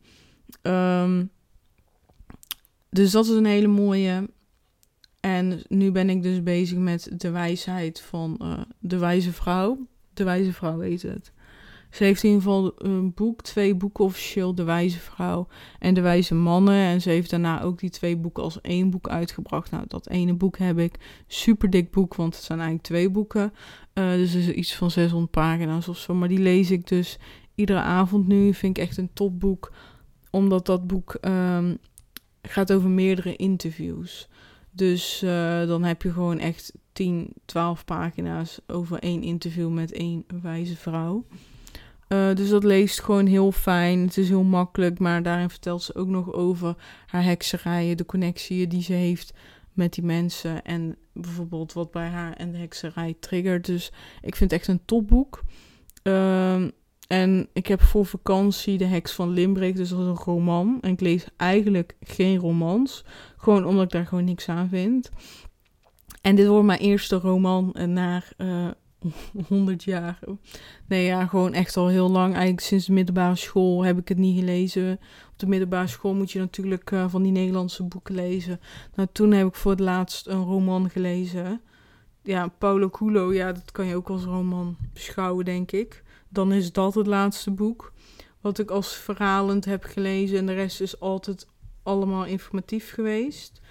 Um, 0.61 1.31
dus 2.89 3.11
dat 3.11 3.25
is 3.25 3.31
een 3.31 3.45
hele 3.45 3.67
mooie. 3.67 4.29
En 5.25 5.61
nu 5.67 5.91
ben 5.91 6.09
ik 6.09 6.23
dus 6.23 6.43
bezig 6.43 6.77
met 6.77 7.09
de 7.17 7.29
wijsheid 7.29 8.01
van 8.01 8.39
uh, 8.41 8.59
de 8.79 8.97
wijze 8.97 9.31
vrouw. 9.31 9.87
De 10.13 10.23
wijze 10.23 10.53
vrouw 10.53 10.79
heet 10.79 11.01
het. 11.01 11.31
Ze 11.89 12.03
heeft 12.03 12.23
in 12.23 12.29
ieder 12.29 12.43
geval 12.43 12.73
een 12.77 13.13
boek, 13.13 13.41
twee 13.41 13.75
boeken 13.75 14.03
officieel, 14.03 14.55
De 14.55 14.63
Wijze 14.63 14.99
Vrouw 14.99 15.47
en 15.79 15.93
De 15.93 16.01
Wijze 16.01 16.35
Mannen. 16.35 16.75
En 16.75 17.01
ze 17.01 17.09
heeft 17.09 17.29
daarna 17.29 17.61
ook 17.61 17.79
die 17.79 17.89
twee 17.89 18.17
boeken 18.17 18.43
als 18.43 18.61
één 18.61 18.89
boek 18.89 19.07
uitgebracht. 19.07 19.71
Nou, 19.71 19.83
dat 19.87 20.09
ene 20.09 20.33
boek 20.33 20.57
heb 20.57 20.79
ik. 20.79 21.23
Super 21.27 21.69
dik 21.69 21.91
boek, 21.91 22.15
want 22.15 22.35
het 22.35 22.43
zijn 22.43 22.59
eigenlijk 22.59 22.87
twee 22.87 23.09
boeken. 23.09 23.53
Uh, 23.93 24.11
dus 24.11 24.33
het 24.33 24.47
is 24.47 24.49
iets 24.49 24.75
van 24.75 24.91
600 24.91 25.31
pagina's 25.31 25.87
of 25.87 25.97
zo. 25.97 26.13
Maar 26.13 26.27
die 26.27 26.39
lees 26.39 26.71
ik 26.71 26.87
dus 26.87 27.17
iedere 27.55 27.79
avond 27.81 28.27
nu. 28.27 28.53
Vind 28.53 28.77
ik 28.77 28.83
echt 28.83 28.97
een 28.97 29.13
topboek. 29.13 29.71
Omdat 30.29 30.65
dat 30.65 30.87
boek 30.87 31.17
um, 31.21 31.77
gaat 32.41 32.73
over 32.73 32.89
meerdere 32.89 33.35
interviews. 33.35 34.29
Dus 34.75 35.21
uh, 35.23 35.67
dan 35.67 35.83
heb 35.83 36.01
je 36.01 36.11
gewoon 36.11 36.39
echt 36.39 36.73
10, 36.91 37.33
12 37.45 37.85
pagina's 37.85 38.59
over 38.67 38.99
één 38.99 39.23
interview 39.23 39.69
met 39.69 39.91
één 39.91 40.25
wijze 40.41 40.75
vrouw. 40.75 41.25
Uh, 42.09 42.35
dus 42.35 42.49
dat 42.49 42.63
leest 42.63 43.01
gewoon 43.01 43.25
heel 43.25 43.51
fijn. 43.51 43.99
Het 43.99 44.17
is 44.17 44.29
heel 44.29 44.43
makkelijk, 44.43 44.99
maar 44.99 45.23
daarin 45.23 45.49
vertelt 45.49 45.83
ze 45.83 45.95
ook 45.95 46.07
nog 46.07 46.33
over 46.33 46.75
haar 47.05 47.23
hekserijen, 47.23 47.97
de 47.97 48.05
connectie 48.05 48.67
die 48.67 48.81
ze 48.81 48.93
heeft 48.93 49.33
met 49.73 49.93
die 49.93 50.03
mensen 50.03 50.63
en 50.63 50.95
bijvoorbeeld 51.13 51.73
wat 51.73 51.91
bij 51.91 52.07
haar 52.07 52.33
en 52.33 52.51
de 52.51 52.57
hekserij 52.57 53.15
triggert. 53.19 53.65
Dus 53.65 53.91
ik 54.21 54.35
vind 54.35 54.51
het 54.51 54.59
echt 54.59 54.69
een 54.69 54.85
topboek. 54.85 55.43
Uh, 56.03 56.63
en 57.07 57.49
ik 57.53 57.67
heb 57.67 57.81
voor 57.81 58.05
vakantie 58.05 58.77
De 58.77 58.85
Heks 58.85 59.11
van 59.11 59.29
Limburg, 59.29 59.75
dus 59.75 59.89
dat 59.89 59.99
is 59.99 60.05
een 60.05 60.15
roman. 60.15 60.77
En 60.81 60.91
ik 60.91 60.99
lees 60.99 61.25
eigenlijk 61.37 61.95
geen 62.01 62.37
romans, 62.37 63.03
gewoon 63.37 63.65
omdat 63.65 63.83
ik 63.83 63.91
daar 63.91 64.05
gewoon 64.05 64.23
niks 64.23 64.49
aan 64.49 64.69
vind. 64.69 65.09
En 66.21 66.35
dit 66.35 66.47
wordt 66.47 66.65
mijn 66.65 66.79
eerste 66.79 67.15
roman 67.15 67.75
na 67.87 68.23
uh, 68.37 68.67
100 69.47 69.83
jaar. 69.83 70.19
Nee, 70.87 71.05
ja, 71.05 71.25
gewoon 71.25 71.53
echt 71.53 71.77
al 71.77 71.87
heel 71.87 72.09
lang. 72.09 72.33
Eigenlijk 72.33 72.65
sinds 72.65 72.85
de 72.85 72.93
middelbare 72.93 73.35
school 73.35 73.83
heb 73.83 73.97
ik 73.97 74.07
het 74.07 74.17
niet 74.17 74.39
gelezen. 74.39 74.99
Op 75.31 75.39
de 75.39 75.47
middelbare 75.47 75.87
school 75.87 76.13
moet 76.13 76.31
je 76.31 76.39
natuurlijk 76.39 76.91
uh, 76.91 77.09
van 77.09 77.23
die 77.23 77.31
Nederlandse 77.31 77.83
boeken 77.83 78.15
lezen. 78.15 78.59
Nou, 78.95 79.07
toen 79.11 79.31
heb 79.31 79.47
ik 79.47 79.55
voor 79.55 79.71
het 79.71 79.79
laatst 79.79 80.27
een 80.27 80.43
roman 80.43 80.89
gelezen. 80.89 81.61
Ja, 82.23 82.47
Paulo 82.47 82.89
Coelho, 82.89 83.33
ja, 83.33 83.51
dat 83.51 83.71
kan 83.71 83.85
je 83.85 83.95
ook 83.95 84.09
als 84.09 84.23
roman 84.23 84.77
beschouwen, 84.93 85.45
denk 85.45 85.71
ik. 85.71 86.03
Dan 86.35 86.51
is 86.51 86.71
dat 86.71 86.95
het 86.95 87.07
laatste 87.07 87.51
boek. 87.51 87.93
Wat 88.41 88.59
ik 88.59 88.69
als 88.69 88.95
verhalend 88.95 89.65
heb 89.65 89.83
gelezen. 89.83 90.37
En 90.37 90.45
de 90.45 90.53
rest 90.53 90.81
is 90.81 90.99
altijd 90.99 91.47
allemaal 91.83 92.25
informatief 92.25 92.91
geweest. 92.91 93.61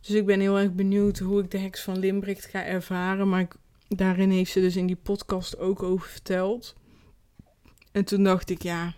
Dus 0.00 0.14
ik 0.14 0.26
ben 0.26 0.40
heel 0.40 0.58
erg 0.58 0.72
benieuwd 0.72 1.18
hoe 1.18 1.42
ik 1.42 1.50
de 1.50 1.58
heks 1.58 1.82
van 1.82 1.98
Limbricht 1.98 2.44
ga 2.44 2.64
ervaren. 2.64 3.28
Maar 3.28 3.48
daarin 3.88 4.30
heeft 4.30 4.52
ze 4.52 4.60
dus 4.60 4.76
in 4.76 4.86
die 4.86 4.98
podcast 5.02 5.58
ook 5.58 5.82
over 5.82 6.08
verteld. 6.08 6.74
En 7.92 8.04
toen 8.04 8.22
dacht 8.22 8.50
ik, 8.50 8.62
ja, 8.62 8.94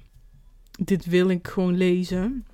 dit 0.85 1.05
wil 1.05 1.29
ik 1.29 1.49
gewoon 1.49 1.77
lezen. 1.77 2.47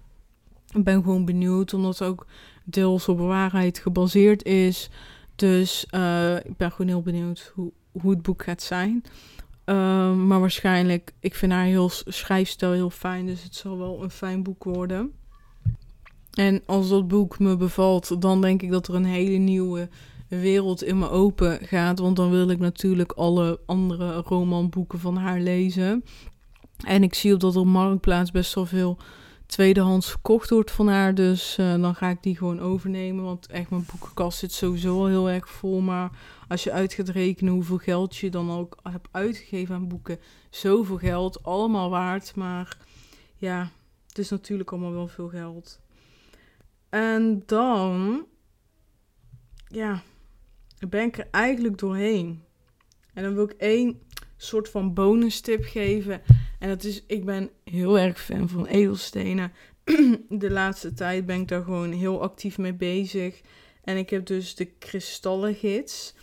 Ik 0.72 0.84
ben 0.84 1.02
gewoon 1.02 1.24
benieuwd, 1.24 1.74
omdat 1.74 1.98
het 1.98 2.08
ook 2.08 2.26
deels 2.64 3.08
op 3.08 3.18
waarheid 3.18 3.78
gebaseerd 3.78 4.44
is. 4.44 4.90
Dus 5.36 5.86
uh, 5.90 6.36
ik 6.36 6.56
ben 6.56 6.70
gewoon 6.70 6.88
heel 6.88 7.02
benieuwd 7.02 7.52
hoe, 7.54 7.72
hoe 7.92 8.10
het 8.10 8.22
boek 8.22 8.42
gaat 8.42 8.62
zijn. 8.62 9.04
Uh, 9.66 10.14
maar 10.14 10.40
waarschijnlijk, 10.40 11.12
ik 11.20 11.34
vind 11.34 11.52
haar 11.52 11.64
heel 11.64 11.88
schrijfstijl 11.88 12.72
heel 12.72 12.90
fijn, 12.90 13.26
dus 13.26 13.42
het 13.42 13.54
zal 13.54 13.78
wel 13.78 14.02
een 14.02 14.10
fijn 14.10 14.42
boek 14.42 14.64
worden. 14.64 15.12
En 16.34 16.62
als 16.66 16.88
dat 16.88 17.08
boek 17.08 17.38
me 17.38 17.56
bevalt, 17.56 18.20
dan 18.22 18.40
denk 18.40 18.62
ik 18.62 18.70
dat 18.70 18.88
er 18.88 18.94
een 18.94 19.04
hele 19.04 19.36
nieuwe 19.36 19.88
wereld 20.28 20.82
in 20.82 20.98
me 20.98 21.08
open 21.08 21.58
gaat. 21.66 21.98
Want 21.98 22.16
dan 22.16 22.30
wil 22.30 22.48
ik 22.48 22.58
natuurlijk 22.58 23.12
alle 23.12 23.60
andere 23.66 24.14
romanboeken 24.14 24.98
van 24.98 25.16
haar 25.16 25.40
lezen. 25.40 26.04
En 26.86 27.02
ik 27.02 27.14
zie 27.14 27.34
op 27.34 27.40
dat 27.40 27.56
er 27.56 27.66
Marktplaats 27.66 28.30
best 28.30 28.54
wel 28.54 28.66
veel 28.66 28.98
tweedehands 29.46 30.10
verkocht 30.10 30.50
wordt 30.50 30.70
van 30.70 30.88
haar. 30.88 31.14
Dus 31.14 31.58
uh, 31.58 31.80
dan 31.80 31.94
ga 31.94 32.08
ik 32.08 32.22
die 32.22 32.36
gewoon 32.36 32.60
overnemen. 32.60 33.24
Want 33.24 33.46
echt, 33.46 33.70
mijn 33.70 33.86
boekenkast 33.90 34.38
zit 34.38 34.52
sowieso 34.52 34.98
al 34.98 35.06
heel 35.06 35.30
erg 35.30 35.48
vol. 35.48 35.80
Maar 35.80 36.10
als 36.48 36.64
je 36.64 36.72
uit 36.72 36.92
gaat 36.92 37.08
rekenen 37.08 37.52
hoeveel 37.52 37.78
geld 37.78 38.16
je 38.16 38.30
dan 38.30 38.50
ook 38.50 38.78
hebt 38.82 39.08
uitgegeven 39.10 39.74
aan 39.74 39.88
boeken. 39.88 40.18
Zoveel 40.50 40.98
geld, 40.98 41.42
allemaal 41.42 41.90
waard. 41.90 42.34
Maar 42.34 42.76
ja, 43.36 43.70
het 44.06 44.18
is 44.18 44.30
natuurlijk 44.30 44.72
allemaal 44.72 44.92
wel 44.92 45.08
veel 45.08 45.28
geld. 45.28 45.80
En 46.88 47.42
dan, 47.46 48.24
ja, 49.68 50.02
ben 50.88 51.04
ik 51.04 51.18
er 51.18 51.28
eigenlijk 51.30 51.78
doorheen. 51.78 52.42
En 53.14 53.22
dan 53.22 53.34
wil 53.34 53.44
ik 53.44 53.52
één 53.52 54.02
soort 54.36 54.68
van 54.68 54.94
bonus 54.94 55.40
tip 55.40 55.64
geven. 55.64 56.22
En 56.58 56.68
dat 56.68 56.84
is, 56.84 57.02
ik 57.06 57.24
ben 57.24 57.50
heel 57.64 57.98
erg 57.98 58.20
fan 58.20 58.48
van 58.48 58.66
edelstenen. 58.66 59.52
de 60.28 60.50
laatste 60.50 60.92
tijd 60.92 61.26
ben 61.26 61.40
ik 61.40 61.48
daar 61.48 61.62
gewoon 61.64 61.92
heel 61.92 62.22
actief 62.22 62.58
mee 62.58 62.74
bezig. 62.74 63.40
En 63.84 63.96
ik 63.96 64.10
heb 64.10 64.26
dus 64.26 64.54
de 64.54 64.64
kristallengids. 64.64 66.14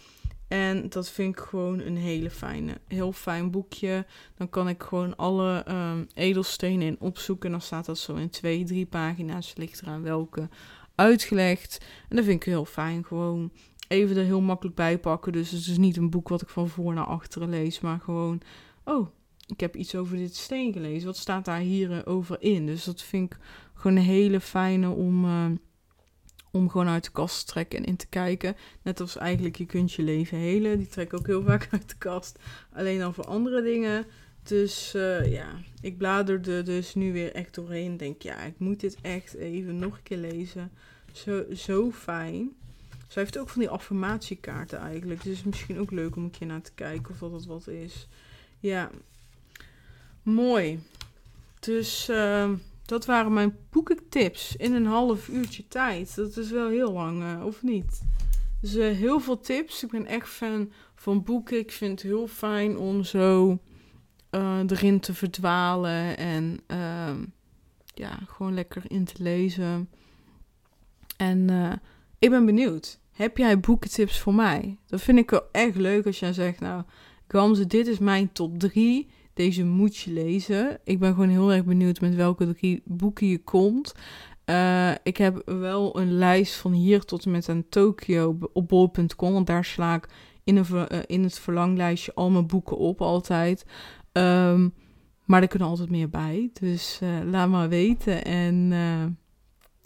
En 0.48 0.90
dat 0.90 1.10
vind 1.10 1.38
ik 1.38 1.44
gewoon 1.44 1.80
een 1.80 1.98
hele 1.98 2.30
fijne, 2.30 2.78
heel 2.88 3.12
fijn 3.12 3.52
boekje. 3.52 4.06
Dan 4.36 4.50
kan 4.50 4.70
ik 4.70 4.84
gewoon 4.84 5.16
alle 5.16 5.66
um, 5.70 6.08
edelstenen 6.14 6.88
in 6.88 7.00
opzoeken. 7.00 7.46
En 7.46 7.52
dan 7.52 7.62
staat 7.62 7.86
dat 7.86 7.98
zo 7.98 8.16
in 8.16 8.30
twee, 8.30 8.64
drie 8.64 8.86
pagina's. 8.86 9.54
Ligt 9.56 9.82
eraan 9.82 10.02
welke 10.02 10.50
uitgelegd. 10.96 11.86
En 12.10 12.16
dat 12.16 12.26
vind 12.26 12.42
ik 12.42 12.50
heel 12.50 12.66
fijn. 12.66 13.06
Gewoon 13.06 13.52
even 13.88 14.18
er 14.18 14.24
heel 14.24 14.42
makkelijk 14.42 14.76
bij 14.76 15.00
pakken. 15.00 15.32
Dus 15.32 15.52
het 15.52 15.68
is 15.68 15.78
niet 15.78 15.98
een 15.98 16.10
boek 16.10 16.30
wat 16.30 16.42
ik 16.42 16.50
van 16.50 16.70
voor 16.70 16.94
naar 16.94 17.06
achteren 17.06 17.50
lees. 17.50 17.80
Maar 17.80 18.00
gewoon, 18.00 18.42
oh, 18.84 19.08
ik 19.52 19.60
heb 19.60 19.76
iets 19.76 19.96
over 19.96 20.18
dit 20.18 20.36
steen 20.36 20.74
gelezen. 20.74 21.06
Wat 21.06 21.18
staat 21.18 21.46
daar 21.46 21.60
hier 21.60 21.92
eh, 21.92 22.14
over 22.14 22.42
in? 22.42 22.66
Dus 22.66 22.84
dat 22.84 23.02
vind 23.02 23.34
ik 23.34 23.40
gewoon 23.74 23.98
een 23.98 24.04
hele 24.04 24.40
fijne 24.40 24.90
om, 24.90 25.26
uh, 25.26 25.46
om 26.52 26.70
gewoon 26.70 26.88
uit 26.88 27.04
de 27.04 27.12
kast 27.12 27.40
te 27.40 27.52
trekken 27.52 27.80
en 27.80 27.86
in 27.86 27.96
te 27.96 28.08
kijken. 28.08 28.56
Net 28.82 29.00
als 29.00 29.18
eigenlijk 29.18 29.56
je 29.56 29.66
kunt 29.66 29.94
je 29.94 30.04
leven 30.04 30.38
helen. 30.38 30.78
Die 30.78 30.88
trek 30.88 31.06
ik 31.06 31.20
ook 31.20 31.28
heel 31.28 31.44
vaak 31.52 31.68
uit 31.72 31.90
de 31.90 31.98
kast. 31.98 32.40
Alleen 32.74 33.00
dan 33.00 33.14
voor 33.14 33.26
andere 33.26 33.62
dingen. 33.62 34.06
Dus 34.44 34.94
uh, 34.96 35.32
ja, 35.32 35.48
ik 35.82 35.98
bladerde 35.98 36.64
dus 36.64 36.96
nu 36.96 37.14
weer 37.14 37.34
echt 37.34 37.56
doorheen. 37.56 37.98
Denk 37.98 38.22
ja, 38.22 38.42
ik 38.42 38.60
moet 38.60 38.80
dit 38.80 38.98
echt 39.02 39.34
even 39.34 39.80
nog 39.80 39.96
een 39.96 40.04
keer 40.04 40.18
lezen. 40.18 40.72
Zo, 41.12 41.44
zo 41.54 41.92
fijn. 41.92 42.52
Zij 43.08 43.22
heeft 43.22 43.38
ook 43.38 43.50
van 43.50 43.62
die 43.62 43.70
affirmatiekaarten 43.70 44.80
eigenlijk. 44.80 45.24
Dus 45.24 45.44
misschien 45.44 45.80
ook 45.80 45.92
leuk 45.92 46.16
om 46.16 46.24
een 46.24 46.32
keer 46.32 46.48
naar 46.48 46.62
te 46.62 46.74
kijken 46.76 47.12
of 47.12 47.20
dat 47.20 47.32
het 47.32 47.46
wat 47.46 47.68
is. 47.68 48.08
Ja, 48.60 48.92
mooi. 50.24 50.80
Dus 51.60 52.10
uh, 52.10 52.50
dat 52.86 53.06
waren 53.06 53.34
mijn 53.34 53.58
boekentips 53.70 54.56
in 54.56 54.74
een 54.74 54.86
half 54.86 55.28
uurtje 55.28 55.68
tijd. 55.68 56.16
Dat 56.16 56.38
is 56.38 56.52
wel 56.52 56.70
heel 56.70 56.92
lang, 56.92 57.24
uh, 57.24 57.46
of 57.46 57.64
niet? 57.64 58.02
Dus 58.62 58.76
uh, 58.76 58.98
heel 58.98 59.20
veel 59.20 59.40
tips. 59.40 59.84
Ik 59.84 59.92
ben 59.92 60.06
echt 60.06 60.30
fan 60.30 60.72
van 60.96 61.24
boeken. 61.24 61.58
Ik 61.58 61.72
vind 61.72 61.92
het 61.92 62.02
heel 62.02 62.28
fijn 62.28 62.78
om 62.78 63.04
zo 63.04 63.60
uh, 64.32 64.60
erin 64.68 65.00
te 65.00 65.14
verdwalen 65.14 66.18
en 66.18 66.60
ehm, 66.68 67.26
ja, 67.94 68.20
gewoon 68.28 68.54
lekker 68.54 68.84
in 68.88 69.06
te 69.06 69.24
lezen. 69.24 69.90
En 71.18 71.50
ik 72.20 72.30
ben 72.30 72.46
benieuwd. 72.46 73.00
Heb 73.12 73.38
jij 73.38 73.60
boekentips 73.60 74.20
voor 74.20 74.34
mij? 74.34 74.78
Dat 74.86 75.02
vind 75.02 75.18
ik 75.18 75.30
wel 75.30 75.44
echt 75.52 75.76
leuk 75.76 76.06
als 76.06 76.20
jij 76.20 76.34
zegt, 76.34 76.60
nou, 76.60 76.84
Gamze, 77.28 77.68
dit 77.68 77.88
is 77.88 78.00
mijn 78.00 78.32
top 78.32 78.60
3. 78.60 79.10
Deze 79.34 79.66
moet 79.66 79.98
je 79.98 80.12
lezen. 80.12 80.80
Ik 80.84 81.00
ben 81.00 81.14
gewoon 81.14 81.30
heel 81.30 81.54
erg 81.54 81.66
benieuwd 81.66 82.02
met 82.02 82.16
welke 82.16 82.82
boeken 82.86 83.28
je 83.28 83.44
komt. 83.44 83.94
Uh, 84.46 84.92
ik 85.04 85.18
heb 85.18 85.42
wel 85.46 86.00
een 86.00 86.12
lijst 86.12 86.56
van 86.56 86.72
hier 86.72 87.02
tot 87.02 87.26
en 87.26 87.32
met 87.32 87.50
aan 87.50 87.70
Tokio 87.70 88.38
op 88.54 88.68
bol.com. 88.68 89.34
Want 89.34 89.48
daar 89.48 89.66
sla 89.66 89.96
ik 89.96 90.08
in, 90.44 90.58
een, 90.58 90.66
uh, 90.72 91.00
in 91.06 91.24
het 91.24 91.40
verlanglijstje 91.40 92.14
al 92.14 92.30
mijn 92.30 92.48
boeken 92.48 92.78
op, 92.78 93.02
altijd. 93.02 93.66
Um, 94.12 94.74
maar 95.26 95.42
er 95.42 95.48
kunnen 95.48 95.68
altijd 95.68 95.90
meer 95.90 96.10
bij. 96.10 96.50
Dus 96.54 97.00
uh, 97.04 97.10
laat 97.26 97.50
maar 97.50 97.70
weten. 97.70 98.26
En 98.26 98.72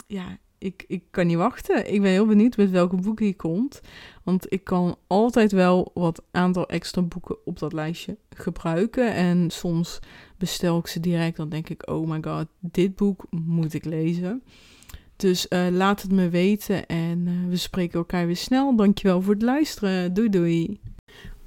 ja, 0.06 0.38
ik, 0.58 0.84
ik 0.88 1.02
kan 1.10 1.26
niet 1.26 1.36
wachten. 1.36 1.92
Ik 1.92 2.02
ben 2.02 2.10
heel 2.10 2.26
benieuwd 2.26 2.56
met 2.56 2.70
welke 2.70 2.96
boeken 2.96 3.26
je 3.26 3.36
komt. 3.36 3.80
Want 4.22 4.52
ik 4.52 4.64
kan 4.64 4.96
altijd 5.06 5.52
wel 5.52 5.90
wat 5.94 6.22
aantal 6.30 6.68
extra 6.68 7.02
boeken 7.02 7.36
op 7.44 7.58
dat 7.58 7.72
lijstje 7.72 8.16
gebruiken. 8.30 9.14
En 9.14 9.50
soms 9.50 9.98
bestel 10.38 10.78
ik 10.78 10.86
ze 10.86 11.00
direct. 11.00 11.36
Dan 11.36 11.48
denk 11.48 11.68
ik, 11.68 11.90
oh 11.90 12.08
my 12.08 12.18
god, 12.22 12.46
dit 12.60 12.96
boek 12.96 13.24
moet 13.30 13.74
ik 13.74 13.84
lezen. 13.84 14.42
Dus 15.16 15.46
uh, 15.48 15.66
laat 15.70 16.02
het 16.02 16.12
me 16.12 16.28
weten 16.28 16.86
en 16.86 17.26
uh, 17.26 17.48
we 17.48 17.56
spreken 17.56 17.98
elkaar 17.98 18.26
weer 18.26 18.36
snel. 18.36 18.76
Dankjewel 18.76 19.22
voor 19.22 19.34
het 19.34 19.42
luisteren. 19.42 20.14
Doei 20.14 20.28
doei. 20.28 20.80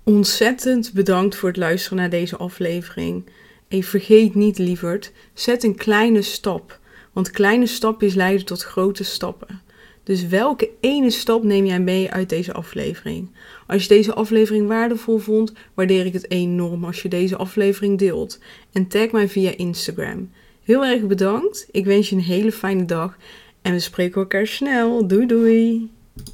Ontzettend 0.03 0.93
bedankt 0.93 1.35
voor 1.35 1.49
het 1.49 1.57
luisteren 1.57 1.97
naar 1.97 2.09
deze 2.09 2.37
aflevering. 2.37 3.29
En 3.67 3.83
vergeet 3.83 4.35
niet, 4.35 4.57
lieverd, 4.57 5.11
zet 5.33 5.63
een 5.63 5.75
kleine 5.75 6.21
stap. 6.21 6.78
Want 7.19 7.32
kleine 7.32 7.65
stapjes 7.65 8.13
leiden 8.13 8.45
tot 8.45 8.63
grote 8.63 9.03
stappen. 9.03 9.62
Dus 10.03 10.27
welke 10.27 10.69
ene 10.79 11.10
stap 11.10 11.43
neem 11.43 11.65
jij 11.65 11.79
mee 11.79 12.12
uit 12.12 12.29
deze 12.29 12.53
aflevering? 12.53 13.29
Als 13.67 13.82
je 13.82 13.88
deze 13.88 14.13
aflevering 14.13 14.67
waardevol 14.67 15.17
vond, 15.17 15.53
waardeer 15.73 16.05
ik 16.05 16.13
het 16.13 16.32
enorm 16.32 16.86
als 16.86 17.01
je 17.01 17.10
deze 17.10 17.36
aflevering 17.36 17.97
deelt. 17.97 18.39
En 18.71 18.88
tag 18.88 19.12
mij 19.12 19.29
via 19.29 19.58
Instagram. 19.58 20.32
Heel 20.63 20.86
erg 20.86 21.08
bedankt. 21.08 21.67
Ik 21.71 21.86
wens 21.86 22.10
je 22.10 22.15
een 22.15 22.21
hele 22.21 22.51
fijne 22.51 22.86
dag. 22.86 23.17
En 23.62 23.73
we 23.73 23.79
spreken 23.79 24.21
elkaar 24.21 24.47
snel. 24.47 25.08
Doei 25.08 25.25
doei. 25.25 25.89